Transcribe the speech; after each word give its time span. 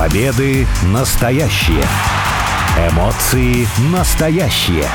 Победы 0.00 0.66
настоящие. 0.94 1.84
Эмоции 2.90 3.66
настоящие. 3.92 4.86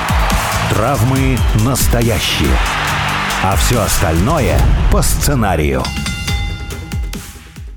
Травмы 0.72 1.38
настоящие. 1.64 2.50
А 3.44 3.56
все 3.56 3.82
остальное 3.82 4.58
по 4.92 5.04
сценарию. 5.04 5.84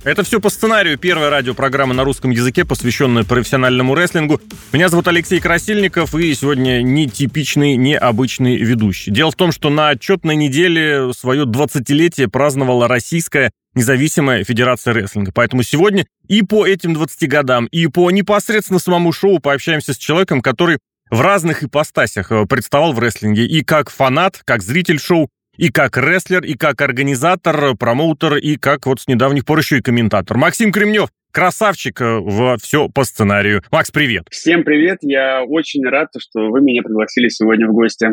Это 0.04 0.22
все 0.22 0.40
по 0.40 0.48
сценарию. 0.48 0.96
Первая 0.96 1.28
радиопрограмма 1.28 1.92
на 1.92 2.02
русском 2.02 2.30
языке, 2.30 2.64
посвященная 2.64 3.24
профессиональному 3.24 3.94
рестлингу. 3.94 4.40
Меня 4.72 4.88
зовут 4.88 5.06
Алексей 5.08 5.38
Красильников, 5.38 6.14
и 6.14 6.32
сегодня 6.34 6.80
нетипичный, 6.80 7.76
необычный 7.76 8.56
ведущий. 8.56 9.10
Дело 9.10 9.32
в 9.32 9.36
том, 9.36 9.52
что 9.52 9.68
на 9.68 9.90
отчетной 9.90 10.34
неделе 10.34 11.12
свое 11.12 11.44
20-летие 11.44 12.28
праздновала 12.28 12.88
Российская 12.88 13.50
независимая 13.74 14.44
федерация 14.44 14.94
рестлинга. 14.94 15.32
Поэтому 15.32 15.62
сегодня 15.62 16.06
и 16.26 16.42
по 16.42 16.66
этим 16.66 16.94
20 16.94 17.28
годам, 17.28 17.66
и 17.66 17.86
по 17.86 18.10
непосредственно 18.10 18.78
самому 18.78 19.12
шоу 19.12 19.38
пообщаемся 19.38 19.94
с 19.94 19.98
человеком, 19.98 20.40
который 20.40 20.78
в 21.10 21.20
разных 21.20 21.62
ипостасях 21.62 22.30
э, 22.32 22.46
представал 22.46 22.92
в 22.92 22.98
рестлинге. 22.98 23.46
И 23.46 23.62
как 23.62 23.90
фанат, 23.90 24.40
как 24.44 24.62
зритель 24.62 24.98
шоу, 24.98 25.30
и 25.56 25.70
как 25.70 25.96
рестлер, 25.96 26.44
и 26.44 26.54
как 26.54 26.80
организатор, 26.80 27.76
промоутер, 27.76 28.36
и 28.36 28.56
как 28.56 28.86
вот 28.86 29.00
с 29.00 29.08
недавних 29.08 29.44
пор 29.44 29.58
еще 29.58 29.78
и 29.78 29.82
комментатор. 29.82 30.36
Максим 30.36 30.72
Кремнев, 30.72 31.08
красавчик 31.32 32.00
э, 32.00 32.18
в 32.18 32.56
все 32.58 32.88
по 32.88 33.04
сценарию. 33.04 33.62
Макс, 33.70 33.90
привет. 33.90 34.26
Всем 34.30 34.64
привет, 34.64 34.98
я 35.02 35.42
очень 35.42 35.84
рад, 35.84 36.08
что 36.18 36.50
вы 36.50 36.60
меня 36.60 36.82
пригласили 36.82 37.28
сегодня 37.28 37.66
в 37.66 37.72
гости. 37.72 38.08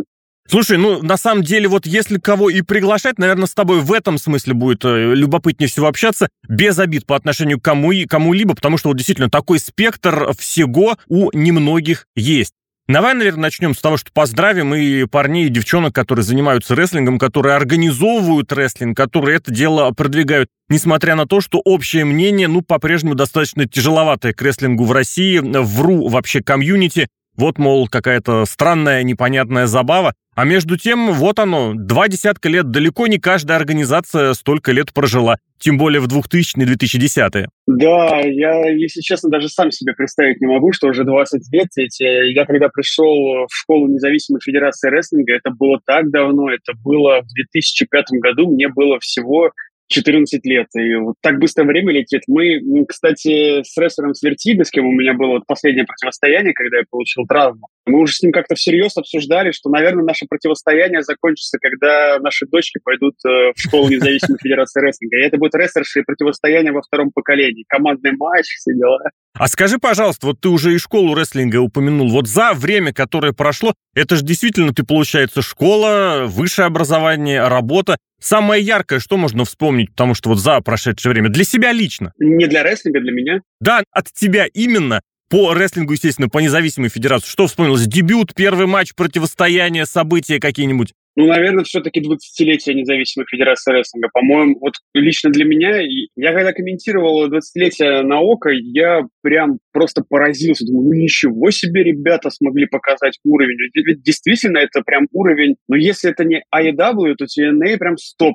Слушай, 0.47 0.77
ну, 0.77 1.01
на 1.01 1.17
самом 1.17 1.43
деле, 1.43 1.67
вот 1.67 1.87
если 1.87 2.19
кого 2.19 2.51
и 2.51 2.61
приглашать, 2.61 3.17
наверное, 3.17 3.47
с 3.47 3.53
тобой 3.55 3.79
в 3.79 3.91
этом 3.91 4.19
смысле 4.19 4.53
будет 4.53 4.85
э, 4.85 5.15
любопытнее 5.15 5.67
всего 5.67 5.87
общаться, 5.87 6.29
без 6.47 6.77
обид 6.77 7.07
по 7.07 7.15
отношению 7.15 7.59
к 7.59 7.63
кому 7.63 7.91
и 7.91 8.05
кому-либо, 8.05 8.53
потому 8.53 8.77
что 8.77 8.89
вот 8.89 8.97
действительно 8.97 9.29
такой 9.29 9.57
спектр 9.57 10.33
всего 10.37 10.97
у 11.07 11.35
немногих 11.35 12.05
есть. 12.15 12.53
Давай, 12.87 13.15
наверное, 13.15 13.41
начнем 13.41 13.73
с 13.73 13.79
того, 13.79 13.97
что 13.97 14.11
поздравим 14.13 14.75
и 14.75 15.05
парней, 15.05 15.47
и 15.47 15.49
девчонок, 15.49 15.95
которые 15.95 16.23
занимаются 16.23 16.75
рестлингом, 16.75 17.17
которые 17.17 17.55
организовывают 17.55 18.53
рестлинг, 18.53 18.95
которые 18.95 19.37
это 19.37 19.51
дело 19.51 19.89
продвигают. 19.89 20.49
Несмотря 20.69 21.15
на 21.15 21.25
то, 21.25 21.41
что 21.41 21.59
общее 21.65 22.05
мнение, 22.05 22.47
ну, 22.47 22.61
по-прежнему 22.61 23.15
достаточно 23.15 23.67
тяжеловатое 23.67 24.33
к 24.33 24.41
рестлингу 24.43 24.85
в 24.85 24.91
России, 24.91 25.39
вру 25.39 26.07
вообще 26.09 26.43
комьюнити. 26.43 27.07
Вот, 27.35 27.57
мол, 27.57 27.87
какая-то 27.87 28.45
странная, 28.45 29.01
непонятная 29.01 29.65
забава. 29.65 30.13
А 30.35 30.43
между 30.43 30.77
тем, 30.77 31.13
вот 31.13 31.39
оно, 31.39 31.73
два 31.75 32.09
десятка 32.09 32.49
лет, 32.49 32.69
далеко 32.69 33.07
не 33.07 33.19
каждая 33.19 33.57
организация 33.57 34.33
столько 34.33 34.73
лет 34.73 34.93
прожила, 34.93 35.37
тем 35.59 35.77
более 35.77 36.01
в 36.01 36.07
2000-2010-е. 36.07 37.47
Да, 37.67 38.19
я, 38.19 38.69
если 38.69 38.99
честно, 38.99 39.29
даже 39.29 39.47
сам 39.47 39.71
себе 39.71 39.93
представить 39.93 40.41
не 40.41 40.47
могу, 40.47 40.73
что 40.73 40.87
уже 40.87 41.05
20 41.05 41.41
лет. 41.53 41.67
Эти, 41.77 42.33
я 42.33 42.45
когда 42.45 42.67
пришел 42.67 43.47
в 43.47 43.49
школу 43.49 43.87
независимой 43.87 44.41
федерации 44.41 44.89
рестлинга, 44.89 45.33
это 45.35 45.51
было 45.51 45.79
так 45.85 46.11
давно, 46.11 46.49
это 46.49 46.73
было 46.83 47.21
в 47.21 47.33
2005 47.33 48.05
году, 48.21 48.51
мне 48.51 48.67
было 48.67 48.99
всего 48.99 49.51
14 49.87 50.45
лет. 50.45 50.67
И 50.75 50.95
вот 50.95 51.15
так 51.21 51.39
быстро 51.39 51.63
время 51.63 51.93
летит. 51.93 52.23
Мы, 52.27 52.85
кстати, 52.87 53.63
с 53.63 53.77
рестлером 53.77 54.13
Свертиго, 54.13 54.63
с 54.63 54.71
кем 54.71 54.85
у 54.85 54.91
меня 54.91 55.13
было 55.13 55.33
вот 55.33 55.47
последнее 55.47 55.85
противостояние, 55.85 56.53
когда 56.53 56.77
я 56.77 56.83
получил 56.89 57.25
травму, 57.27 57.67
мы 57.85 57.99
уже 57.99 58.13
с 58.13 58.23
ним 58.23 58.31
как-то 58.31 58.55
всерьез 58.55 58.97
обсуждали, 58.97 59.51
что, 59.51 59.69
наверное, 59.69 60.03
наше 60.03 60.25
противостояние 60.27 61.03
закончится, 61.03 61.59
когда 61.59 62.17
наши 62.19 62.47
дочки 62.47 62.79
пойдут 62.83 63.15
э, 63.25 63.53
в 63.55 63.59
школу 63.59 63.89
независимой 63.89 64.39
федерации 64.43 64.81
рестлинга. 64.81 65.17
И 65.17 65.25
это 65.25 65.37
будет 65.37 65.55
рестлерши 65.55 66.03
противостояние 66.03 66.71
во 66.71 66.81
втором 66.81 67.11
поколении. 67.11 67.65
Командный 67.67 68.13
матч, 68.13 68.47
все 68.47 68.73
дела. 68.73 68.99
А 69.37 69.49
скажи, 69.49 69.79
пожалуйста, 69.79 70.27
вот 70.27 70.39
ты 70.39 70.47
уже 70.47 70.73
и 70.73 70.77
школу 70.77 71.13
рестлинга 71.13 71.57
упомянул. 71.57 72.09
Вот 72.09 72.27
за 72.27 72.53
время, 72.53 72.93
которое 72.93 73.33
прошло, 73.33 73.73
это 73.93 74.15
же 74.15 74.23
действительно, 74.23 74.73
ты, 74.73 74.83
получается, 74.83 75.41
школа, 75.41 76.23
высшее 76.25 76.67
образование, 76.67 77.45
работа. 77.47 77.97
Самое 78.21 78.63
яркое, 78.63 78.99
что 78.99 79.17
можно 79.17 79.43
вспомнить, 79.43 79.91
потому 79.91 80.15
что 80.15 80.29
вот 80.29 80.39
за 80.39 80.61
прошедшее 80.61 81.11
время, 81.11 81.29
для 81.29 81.43
себя 81.43 81.73
лично. 81.73 82.13
Не 82.17 82.47
для 82.47 82.63
рестлинга, 82.63 83.01
для 83.01 83.11
меня. 83.11 83.41
Да, 83.59 83.83
от 83.91 84.11
тебя 84.13 84.45
именно. 84.53 85.01
По 85.29 85.53
рестлингу, 85.53 85.93
естественно, 85.93 86.29
по 86.29 86.39
независимой 86.39 86.89
федерации. 86.89 87.27
Что 87.27 87.47
вспомнилось? 87.47 87.87
Дебют, 87.87 88.33
первый 88.35 88.67
матч, 88.67 88.93
противостояние, 88.95 89.85
события 89.85 90.39
какие-нибудь? 90.39 90.93
Ну, 91.17 91.27
наверное, 91.27 91.63
все-таки 91.63 92.01
20-летие 92.01 92.73
независимой 92.73 93.25
федерации 93.29 93.71
рестлинга. 93.71 94.09
По-моему, 94.13 94.57
вот 94.59 94.73
лично 94.93 95.29
для 95.31 95.45
меня, 95.45 95.79
я 96.15 96.33
когда 96.33 96.51
комментировал 96.51 97.29
20-летие 97.31 98.01
на 98.01 98.19
ОКО, 98.19 98.49
я 98.51 99.03
прям 99.21 99.59
просто 99.71 100.03
поразился. 100.07 100.65
Думаю, 100.65 100.87
ну 100.87 100.93
ничего 100.93 101.51
себе 101.51 101.83
ребята 101.83 102.29
смогли 102.29 102.65
показать 102.65 103.17
уровень. 103.23 103.57
Ведь 103.73 104.03
действительно 104.03 104.57
это 104.57 104.81
прям 104.81 105.07
уровень, 105.13 105.55
но 105.69 105.77
если 105.77 106.11
это 106.11 106.25
не 106.25 106.43
AEW, 106.53 107.15
то 107.17 107.25
TNA 107.25 107.77
прям 107.77 107.95
100%. 107.95 108.31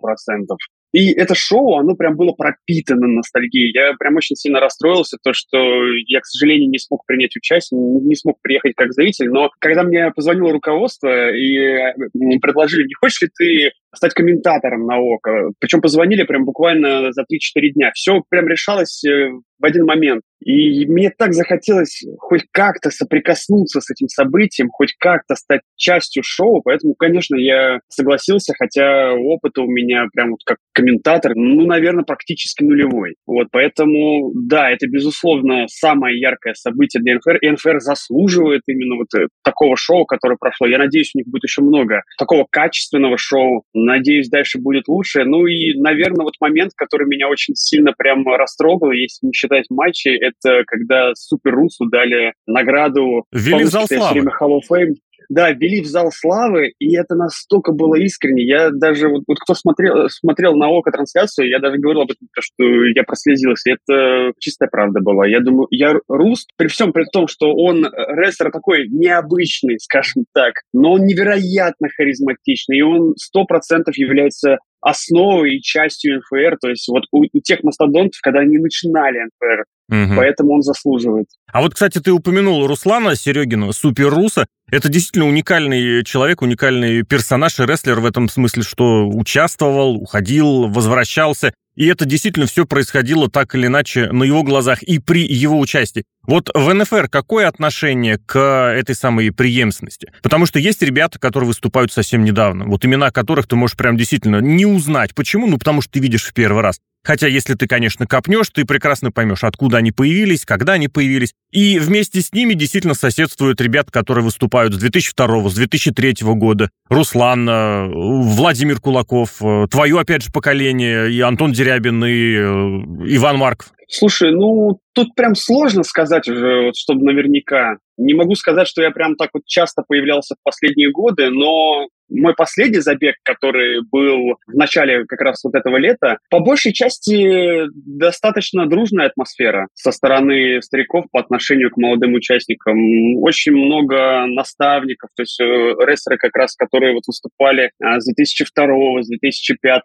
И 0.93 1.13
это 1.13 1.35
шоу, 1.35 1.77
оно 1.77 1.95
прям 1.95 2.17
было 2.17 2.33
пропитано 2.33 3.07
ностальгией. 3.07 3.73
Я 3.73 3.95
прям 3.99 4.17
очень 4.17 4.37
сильно 4.37 4.61
расстроился, 4.61 5.19
то, 5.23 5.33
что 5.33 5.59
я, 6.07 6.21
к 6.21 6.27
сожалению, 6.27 6.69
не 6.69 6.79
смог 6.79 7.05
принять 7.07 7.37
участие, 7.37 7.81
не 7.81 8.17
смог 8.17 8.41
приехать 8.43 8.75
как 8.75 8.93
зритель. 8.93 9.31
Но 9.31 9.51
когда 9.61 9.85
мне 9.85 10.11
позвонило 10.11 10.53
руководство 10.53 11.31
и 11.31 12.39
предложили, 12.41 12.87
не 12.87 12.95
хочешь 12.95 13.23
ли 13.23 13.29
ты 13.35 13.71
стать 13.95 14.15
комментатором 14.15 14.87
на 14.87 14.99
ОКО. 14.99 15.53
Причем 15.59 15.81
позвонили 15.81 16.23
прям 16.25 16.45
буквально 16.45 17.13
за 17.13 17.23
3-4 17.23 17.71
дня. 17.75 17.91
Все 17.95 18.23
прям 18.29 18.49
решалось 18.49 19.05
э, 19.05 19.31
в 19.59 19.65
один 19.65 19.85
момент. 19.85 20.23
И 20.45 20.87
мне 20.87 21.11
так 21.11 21.35
захотелось 21.35 22.03
хоть 22.19 22.45
как-то 22.51 22.91
соприкоснуться 22.91 23.81
с 23.81 23.91
этим 23.91 24.09
событием, 24.09 24.69
хоть 24.71 24.95
как-то 24.99 25.35
стать 25.35 25.61
частью 25.77 26.23
шоу, 26.25 26.63
поэтому, 26.63 26.95
конечно, 26.95 27.37
я 27.37 27.81
согласился, 27.89 28.55
хотя 28.59 29.13
опыт 29.13 29.59
у 29.59 29.67
меня 29.67 30.07
прям 30.13 30.31
вот 30.31 30.41
как 30.45 30.59
комментатор, 30.73 31.33
ну, 31.35 31.67
наверное, 31.67 32.05
практически 32.05 32.63
нулевой. 32.63 33.17
Вот, 33.27 33.49
поэтому, 33.51 34.33
да, 34.35 34.71
это, 34.71 34.87
безусловно, 34.87 35.67
самое 35.69 36.19
яркое 36.19 36.55
событие 36.55 37.03
для 37.03 37.17
НФР, 37.17 37.37
и 37.37 37.51
НФР 37.51 37.81
заслуживает 37.81 38.63
именно 38.67 38.97
вот 38.97 39.13
э, 39.15 39.29
такого 39.45 39.77
шоу, 39.77 40.07
которое 40.07 40.37
прошло. 40.37 40.67
Я 40.67 40.79
надеюсь, 40.79 41.13
у 41.15 41.19
них 41.19 41.27
будет 41.27 41.45
еще 41.45 41.63
много 41.63 42.03
такого 42.19 42.47
качественного 42.51 43.17
шоу. 43.19 43.65
Надеюсь, 43.75 44.29
дальше 44.29 44.59
будет 44.59 44.89
лучше. 44.89 45.25
Ну 45.25 45.47
и, 45.47 45.79
наверное, 45.79 46.25
вот 46.25 46.35
момент, 46.41 46.73
который 46.77 47.07
меня 47.07 47.29
очень 47.29 47.55
сильно 47.55 47.93
прям 47.97 48.27
растрогал, 48.27 48.93
если 48.93 49.27
не 49.27 49.33
считать 49.33 49.67
матчи, 49.71 50.09
это 50.31 50.65
когда 50.67 51.15
Супер 51.15 51.55
Русу 51.55 51.87
дали 51.87 52.33
награду 52.47 53.25
Ввели 53.33 53.65
в 53.65 53.69
зал 53.69 53.87
славы. 53.87 54.21
Hall 54.21 54.59
of 54.59 54.63
Fame. 54.71 54.95
Да, 55.31 55.53
ввели 55.53 55.81
в 55.81 55.87
зал 55.87 56.11
славы, 56.13 56.73
и 56.81 56.97
это 56.97 57.15
настолько 57.15 57.73
было 57.73 57.95
искренне. 57.95 58.45
Я 58.45 58.71
даже, 58.71 59.09
вот, 59.09 59.23
вот 59.29 59.39
кто 59.39 59.55
смотрел, 59.55 60.09
смотрел 60.09 60.57
на 60.57 60.69
око 60.69 60.91
трансляцию, 60.91 61.49
я 61.49 61.61
даже 61.61 61.79
говорил 61.79 62.03
об 62.03 62.11
этом, 62.11 62.27
что 62.41 62.65
я 62.65 63.05
прослезился. 63.05 63.71
Это 63.71 64.33
чистая 64.41 64.69
правда 64.69 65.01
была. 65.01 65.29
Я 65.29 65.39
думаю, 65.39 65.69
я 65.71 65.95
Руст, 66.09 66.51
при 66.57 66.67
всем 66.67 66.93
при 66.93 67.05
том, 67.05 67.29
что 67.29 67.55
он 67.55 67.85
э, 67.85 67.91
рестлер 68.09 68.51
такой 68.51 68.89
необычный, 68.89 69.79
скажем 69.79 70.25
так, 70.35 70.55
но 70.73 70.95
он 70.95 71.05
невероятно 71.05 71.89
харизматичный, 71.97 72.79
и 72.79 72.83
он 72.83 73.15
сто 73.17 73.45
процентов 73.45 73.97
является 73.97 74.59
основой 74.81 75.57
и 75.57 75.63
частью 75.63 76.19
НФР. 76.19 76.59
То 76.61 76.69
есть 76.69 76.89
вот 76.89 77.05
у, 77.13 77.23
у 77.23 77.41
тех 77.41 77.63
мастодонтов, 77.63 78.21
когда 78.23 78.41
они 78.41 78.59
начинали 78.59 79.19
НФР, 79.19 79.65
Угу. 79.91 80.15
Поэтому 80.17 80.53
он 80.53 80.63
заслуживает. 80.63 81.27
А 81.53 81.61
вот, 81.61 81.75
кстати, 81.75 81.99
ты 81.99 82.13
упомянул 82.13 82.65
Руслана 82.67 83.17
Серегина, 83.17 83.73
супер 83.73 84.09
руса. 84.11 84.47
Это 84.71 84.89
действительно 84.89 85.27
уникальный 85.27 86.05
человек, 86.05 86.43
уникальный 86.43 87.03
персонаж 87.03 87.59
и 87.59 87.65
рестлер 87.65 87.99
в 87.99 88.07
этом 88.07 88.29
смысле, 88.29 88.63
что 88.63 89.09
участвовал, 89.09 89.97
уходил, 89.97 90.69
возвращался. 90.69 91.53
И 91.81 91.87
это 91.87 92.05
действительно 92.05 92.45
все 92.45 92.67
происходило 92.67 93.31
так 93.31 93.55
или 93.55 93.67
иначе 93.67 94.13
на 94.13 94.23
его 94.23 94.43
глазах 94.43 94.83
и 94.83 94.99
при 94.99 95.27
его 95.27 95.59
участии. 95.59 96.05
Вот 96.27 96.51
в 96.53 96.75
НФР 96.75 97.09
какое 97.09 97.49
отношение 97.49 98.19
к 98.19 98.39
этой 98.39 98.95
самой 98.95 99.33
преемственности? 99.33 100.13
Потому 100.23 100.45
что 100.45 100.59
есть 100.59 100.83
ребята, 100.83 101.19
которые 101.19 101.49
выступают 101.49 101.91
совсем 101.91 102.23
недавно, 102.23 102.67
вот 102.67 102.85
имена 102.85 103.11
которых 103.11 103.47
ты 103.47 103.57
можешь 103.57 103.79
прям 103.79 103.97
действительно 103.97 104.43
не 104.43 104.67
узнать. 104.67 105.15
Почему? 105.15 105.47
Ну, 105.47 105.57
потому 105.57 105.81
что 105.81 105.93
ты 105.93 106.01
видишь 106.01 106.25
в 106.25 106.35
первый 106.35 106.63
раз. 106.63 106.81
Хотя, 107.03 107.29
если 107.29 107.55
ты, 107.55 107.67
конечно, 107.67 108.07
копнешь, 108.07 108.51
ты 108.51 108.65
прекрасно 108.65 109.11
поймешь, 109.11 109.43
откуда 109.43 109.79
они 109.79 109.91
появились, 109.91 110.45
когда 110.45 110.75
они 110.75 110.89
появились. 110.89 111.33
И 111.51 111.79
вместе 111.79 112.21
с 112.21 112.33
ними 112.33 112.55
действительно 112.55 112.95
соседствуют 112.95 113.61
ребята, 113.61 113.91
которые 113.91 114.25
выступают 114.25 114.75
с 114.75 114.79
2002, 114.79 115.49
с 115.49 115.55
2003 115.55 116.15
года. 116.35 116.71
Руслан, 116.89 117.49
э, 117.49 117.89
Владимир 117.89 118.81
Кулаков, 118.81 119.43
э, 119.43 119.67
твое, 119.71 119.99
опять 119.99 120.25
же, 120.25 120.31
поколение, 120.31 121.11
и 121.11 121.21
Антон 121.21 121.53
Дерябин, 121.53 122.05
и 122.05 122.35
э, 122.35 123.17
Иван 123.17 123.39
Марков. 123.39 123.73
Слушай, 123.89 124.33
ну, 124.33 124.79
тут 124.95 125.15
прям 125.17 125.35
сложно 125.35 125.83
сказать 125.83 126.29
уже, 126.29 126.67
вот, 126.67 126.77
чтобы 126.77 127.05
наверняка. 127.05 127.79
Не 127.97 128.15
могу 128.15 128.37
сказать, 128.37 128.69
что 128.69 128.83
я 128.83 128.91
прям 128.93 129.17
так 129.17 129.31
вот 129.35 129.45
часто 129.47 129.83
появлялся 129.87 130.37
в 130.37 130.45
последние 130.45 130.93
годы, 130.93 131.31
но 131.31 131.89
мой 132.11 132.35
последний 132.35 132.81
забег, 132.81 133.17
который 133.23 133.81
был 133.91 134.37
в 134.47 134.55
начале 134.55 135.05
как 135.07 135.21
раз 135.21 135.43
вот 135.45 135.55
этого 135.55 135.77
лета, 135.77 136.19
по 136.31 136.41
большей 136.41 136.73
части 136.73 137.67
достаточно 137.75 138.67
дружная 138.67 139.07
атмосфера 139.07 139.69
со 139.75 139.93
стороны 139.93 140.61
стариков 140.63 141.07
по 141.11 141.21
отношению 141.21 141.71
к 141.71 141.77
молодым 141.77 142.15
участникам. 142.15 142.77
Очень 143.19 143.53
много 143.53 144.27
наставников, 144.27 145.11
то 145.17 145.23
есть 145.23 145.41
э, 145.41 145.45
рестлеры 145.45 146.19
как 146.19 146.37
раз, 146.37 146.55
которые 146.57 146.95
вот 146.95 147.05
выступали 147.07 147.71
а, 147.83 148.01
с 148.01 148.05
2002 148.07 149.03
с 149.03 149.09
2005 149.09 149.83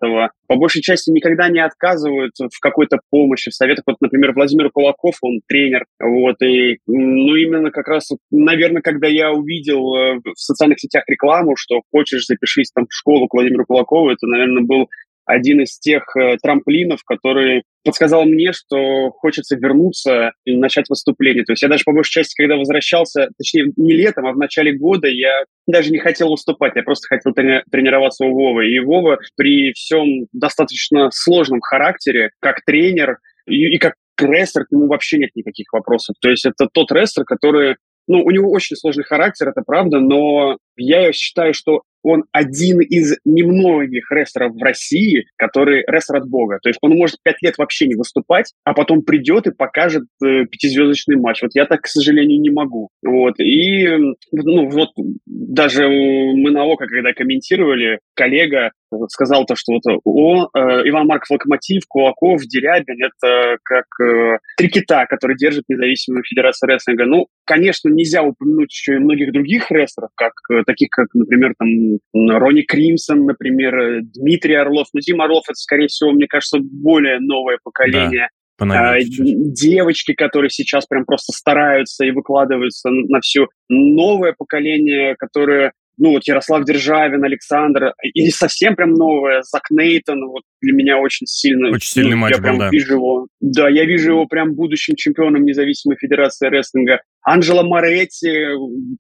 по 0.48 0.56
большей 0.56 0.82
части 0.82 1.10
никогда 1.10 1.50
не 1.50 1.60
отказывают 1.60 2.34
в 2.38 2.60
какой-то 2.60 3.00
помощи, 3.10 3.50
в 3.50 3.54
советах. 3.56 3.84
Вот, 3.88 3.98
например, 4.00 4.34
Владимир 4.34 4.70
Кулаков, 4.70 5.16
он 5.22 5.42
тренер, 5.48 5.86
вот, 6.00 6.42
и, 6.42 6.78
ну, 6.88 7.36
именно 7.36 7.72
как 7.72 7.88
раз, 7.88 8.10
наверное, 8.32 8.82
когда 8.82 9.08
я 9.08 9.32
увидел 9.32 9.96
э, 9.96 10.20
в 10.24 10.40
социальных 10.40 10.80
сетях 10.80 11.04
рекламу, 11.08 11.56
что 11.56 11.82
хочешь, 12.16 12.26
запишись 12.26 12.72
там 12.74 12.86
в 12.86 12.94
школу 12.94 13.28
к 13.28 13.34
Владимиру 13.34 13.66
Кулакову, 13.66 14.10
это, 14.10 14.26
наверное, 14.28 14.64
был 14.64 14.88
один 15.26 15.62
из 15.62 15.80
тех 15.80 16.04
э, 16.16 16.38
трамплинов, 16.38 17.04
который 17.04 17.64
подсказал 17.84 18.26
мне, 18.26 18.54
что 18.54 19.10
хочется 19.10 19.56
вернуться 19.56 20.34
и 20.46 20.56
начать 20.56 20.88
выступление. 20.88 21.44
То 21.44 21.54
есть 21.54 21.64
я 21.64 21.68
даже 21.68 21.84
по 21.84 21.94
большей 21.94 22.12
части, 22.12 22.36
когда 22.40 22.58
возвращался, 22.58 23.30
точнее, 23.36 23.74
не 23.76 23.94
летом, 23.94 24.28
а 24.28 24.34
в 24.34 24.38
начале 24.38 24.78
года, 24.78 25.08
я 25.08 25.32
даже 25.66 25.90
не 25.90 25.98
хотел 25.98 26.30
выступать, 26.30 26.74
я 26.76 26.84
просто 26.84 27.08
хотел 27.08 27.34
трени- 27.34 27.64
тренироваться 27.72 28.24
у 28.24 28.34
Вовы. 28.34 28.70
И 28.70 28.80
Вова 28.80 29.18
при 29.36 29.74
всем 29.74 30.28
достаточно 30.32 31.10
сложном 31.12 31.60
характере, 31.60 32.30
как 32.40 32.64
тренер 32.64 33.18
и, 33.48 33.74
и 33.74 33.80
как 33.80 33.96
рестлер, 34.20 34.66
к 34.66 34.72
нему 34.72 34.88
вообще 34.88 35.18
нет 35.18 35.32
никаких 35.34 35.74
вопросов. 35.74 36.16
То 36.22 36.30
есть 36.30 36.46
это 36.46 36.68
тот 36.72 36.92
рестлер, 36.92 37.26
который 37.26 37.78
ну, 38.08 38.24
у 38.24 38.32
него 38.32 38.52
очень 38.52 38.76
сложный 38.76 39.04
характер, 39.04 39.50
это 39.50 39.62
правда, 39.66 40.00
но 40.00 40.58
я 40.76 41.12
считаю, 41.12 41.54
что 41.54 41.82
он 42.06 42.26
один 42.32 42.82
из 42.82 43.18
немногих 43.26 44.12
рестлеров 44.12 44.54
в 44.54 44.64
России, 44.64 45.26
который 45.38 45.84
рестлер 45.88 46.18
от 46.18 46.30
бога. 46.30 46.60
То 46.62 46.70
есть 46.70 46.80
он 46.82 46.92
может 46.92 47.18
пять 47.24 47.42
лет 47.42 47.58
вообще 47.58 47.88
не 47.88 47.96
выступать, 47.96 48.54
а 48.64 48.74
потом 48.74 49.02
придет 49.02 49.48
и 49.48 49.52
покажет 49.52 50.04
э, 50.24 50.46
пятизвездочный 50.46 51.18
матч. 51.18 51.42
Вот 51.42 51.52
я 51.56 51.66
так, 51.66 51.82
к 51.82 51.88
сожалению, 51.88 52.40
не 52.40 52.52
могу. 52.52 52.90
Вот. 53.04 53.40
И 53.40 53.88
ну, 54.32 54.70
вот 54.70 54.90
даже 55.26 55.88
мы 55.88 56.52
на 56.52 56.64
ОКО, 56.64 56.86
когда 56.88 57.14
комментировали, 57.14 58.00
коллега 58.14 58.72
сказал 59.10 59.46
то, 59.46 59.56
что 59.56 59.74
вот 59.74 60.02
о, 60.04 60.50
э, 60.54 60.90
Иван 60.90 61.08
Марков 61.08 61.30
Локомотив, 61.32 61.84
Кулаков, 61.88 62.42
Дерябин, 62.44 63.04
это 63.04 63.58
как 63.64 63.86
э, 64.02 64.38
три 64.58 64.70
кита, 64.70 65.06
которые 65.06 65.38
держат 65.38 65.64
независимую 65.68 66.24
федерацию 66.24 66.70
рестлинга. 66.70 67.06
Ну, 67.06 67.28
конечно, 67.46 67.90
нельзя 67.90 68.24
упомянуть 68.24 68.72
еще 68.72 68.96
и 68.96 69.00
многих 69.00 69.34
других 69.34 69.70
рестлеров, 69.72 70.12
как, 70.16 70.34
э, 70.52 70.64
таких 70.66 70.90
как, 70.90 71.08
например, 71.14 71.54
там 71.58 71.68
Ронни 72.14 72.62
Кримсон, 72.62 73.26
например, 73.26 73.76
э, 73.76 74.02
Дмитрий 74.02 74.56
Орлов. 74.56 74.88
Но 74.94 75.00
Дима 75.00 75.26
Орлов, 75.26 75.44
это, 75.48 75.56
скорее 75.56 75.88
всего, 75.88 76.12
мне 76.12 76.28
кажется, 76.28 76.60
более 76.62 77.20
новое 77.20 77.58
поколение. 77.64 78.30
Да. 78.30 78.36
А, 78.60 78.96
девочки, 79.02 80.14
которые 80.14 80.50
сейчас 80.50 80.86
прям 80.86 81.06
просто 81.06 81.34
стараются 81.34 82.06
и 82.06 82.12
выкладываются 82.12 82.90
на, 82.90 83.20
всю 83.20 83.50
новое 83.68 84.34
поколение, 84.38 85.16
которое 85.18 85.74
ну, 85.98 86.12
вот 86.12 86.28
Ярослав 86.28 86.66
Державин, 86.66 87.24
Александр, 87.24 87.94
и 88.04 88.30
совсем 88.30 88.76
прям 88.76 88.94
новое, 88.94 89.42
Зак 89.44 89.64
Нейтон, 89.72 90.28
вот 90.28 90.44
для 90.62 90.74
меня 90.74 90.98
очень 90.98 91.26
сильно. 91.26 91.70
Очень 91.70 91.90
сильный 91.90 92.16
ну, 92.16 92.18
матч 92.18 92.36
я 92.36 92.42
прям 92.42 92.60
да. 92.60 92.70
вижу 92.70 92.96
его, 92.96 93.28
да, 93.40 93.70
я 93.70 93.86
вижу 93.86 94.12
его 94.12 94.26
прям 94.26 94.56
будущим 94.56 94.96
чемпионом 94.96 95.44
независимой 95.44 95.98
федерации 95.98 96.48
рестлинга. 96.48 97.02
Анджело 97.24 97.64
Моретти, 97.64 98.30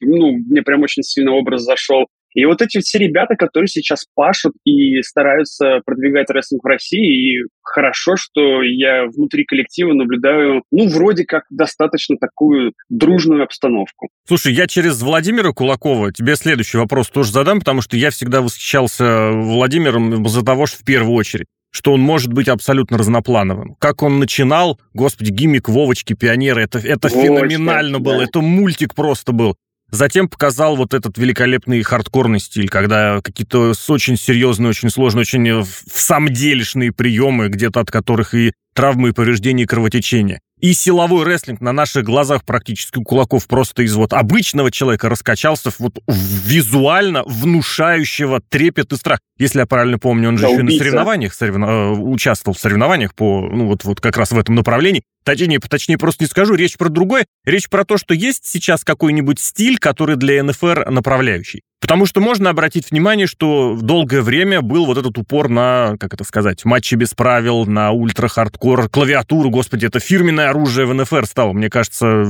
ну, 0.01 0.31
мне 0.37 0.61
прям 0.61 0.83
очень 0.83 1.03
сильно 1.03 1.31
образ 1.33 1.63
зашел. 1.63 2.07
И 2.35 2.45
вот 2.45 2.61
эти 2.61 2.79
все 2.81 2.99
ребята, 2.99 3.35
которые 3.35 3.69
сейчас 3.69 4.05
пашут 4.13 4.53
и 4.65 5.01
стараются 5.01 5.79
продвигать 5.85 6.29
рестлинг 6.29 6.63
в 6.63 6.67
России, 6.67 7.39
и 7.39 7.43
хорошо, 7.63 8.17
что 8.17 8.61
я 8.61 9.05
внутри 9.05 9.45
коллектива 9.45 9.93
наблюдаю, 9.93 10.63
ну, 10.69 10.89
вроде 10.89 11.23
как 11.23 11.45
достаточно 11.49 12.17
такую 12.17 12.73
дружную 12.89 13.43
обстановку. 13.43 14.09
Слушай, 14.27 14.53
я 14.53 14.67
через 14.67 15.01
Владимира 15.01 15.53
Кулакова 15.53 16.11
тебе 16.11 16.35
следующий 16.35 16.77
вопрос 16.77 17.09
тоже 17.09 17.31
задам, 17.31 17.59
потому 17.59 17.81
что 17.81 17.95
я 17.95 18.09
всегда 18.11 18.41
восхищался 18.41 19.31
Владимиром 19.31 20.27
за 20.27 20.43
того, 20.43 20.65
что 20.65 20.79
в 20.79 20.85
первую 20.85 21.15
очередь 21.15 21.47
что 21.75 21.91
он 21.91 21.99
может 21.99 22.31
быть 22.31 22.47
абсолютно 22.47 22.97
разноплановым. 22.97 23.75
Как 23.79 24.01
он 24.01 24.17
начинал, 24.17 24.79
господи, 24.93 25.29
гиммик 25.29 25.67
Вовочки, 25.67 26.13
пионеры, 26.13 26.63
это, 26.63 26.79
это 26.79 27.09
Вовочка, 27.09 27.21
феноменально 27.21 27.99
да. 27.99 28.03
было, 28.03 28.21
это 28.21 28.39
мультик 28.39 28.95
просто 28.95 29.33
был. 29.33 29.57
Затем 29.91 30.27
показал 30.27 30.75
вот 30.75 30.93
этот 30.93 31.17
великолепный 31.17 31.81
хардкорный 31.83 32.39
стиль, 32.39 32.69
когда 32.69 33.21
какие-то 33.21 33.73
очень 33.87 34.17
серьезные, 34.17 34.69
очень 34.69 34.89
сложные, 34.89 35.21
очень 35.21 35.61
в 35.61 35.67
самделишные 35.93 36.91
приемы, 36.91 37.49
где-то 37.49 37.79
от 37.79 37.91
которых 37.91 38.33
и 38.33 38.53
травмы, 38.75 39.09
и 39.09 39.11
повреждения, 39.11 39.63
и 39.63 39.65
кровотечения. 39.65 40.41
И 40.61 40.73
силовой 40.73 41.25
рестлинг 41.25 41.59
на 41.59 41.73
наших 41.73 42.05
глазах 42.05 42.45
практически 42.45 42.97
у 42.97 43.03
кулаков 43.03 43.45
просто 43.47 43.83
из 43.83 43.93
вот 43.95 44.13
обычного 44.13 44.71
человека 44.71 45.09
раскачался 45.09 45.69
вот 45.79 45.99
визуально 46.07 47.23
внушающего 47.25 48.41
трепет 48.41 48.93
и 48.93 48.95
страх. 48.95 49.19
Если 49.37 49.59
я 49.59 49.65
правильно 49.65 49.99
помню, 49.99 50.29
он 50.29 50.37
же 50.37 50.43
да, 50.43 50.49
еще 50.49 50.61
убийца. 50.61 50.83
на 50.83 50.89
соревнованиях 50.89 51.33
соревно... 51.33 51.65
Э, 51.65 51.89
участвовал 51.91 52.55
в 52.55 52.59
соревнованиях 52.59 53.13
по, 53.13 53.41
ну 53.41 53.67
вот, 53.67 53.83
вот 53.83 53.99
как 53.99 54.15
раз 54.15 54.31
в 54.31 54.39
этом 54.39 54.55
направлении. 54.55 55.03
Точнее, 55.25 55.59
точнее, 55.59 55.97
просто 55.97 56.23
не 56.23 56.29
скажу, 56.29 56.55
речь 56.55 56.77
про 56.77 56.89
другое. 56.89 57.25
Речь 57.45 57.69
про 57.69 57.83
то, 57.83 57.97
что 57.97 58.13
есть 58.13 58.45
сейчас 58.45 58.83
какой-нибудь 58.83 59.39
стиль, 59.39 59.77
который 59.77 60.15
для 60.15 60.41
НФР 60.41 60.89
направляющий. 60.89 61.61
Потому 61.85 62.07
что 62.07 62.19
можно 62.19 62.49
обратить 62.49 62.89
внимание, 62.89 63.27
что 63.27 63.77
долгое 63.79 64.23
время 64.23 64.61
был 64.61 64.87
вот 64.87 64.97
этот 64.97 65.19
упор 65.19 65.49
на, 65.49 65.97
как 65.99 66.15
это 66.15 66.23
сказать, 66.23 66.65
матчи 66.65 66.95
без 66.95 67.13
правил, 67.13 67.67
на 67.67 67.91
ультра-хардкор, 67.91 68.64
клавиатуру, 68.91 69.49
господи, 69.49 69.85
это 69.85 69.99
фирменное 69.99 70.49
оружие 70.49 70.85
в 70.85 70.93
НФР 70.93 71.25
стало. 71.25 71.53
Мне 71.53 71.69
кажется, 71.69 72.25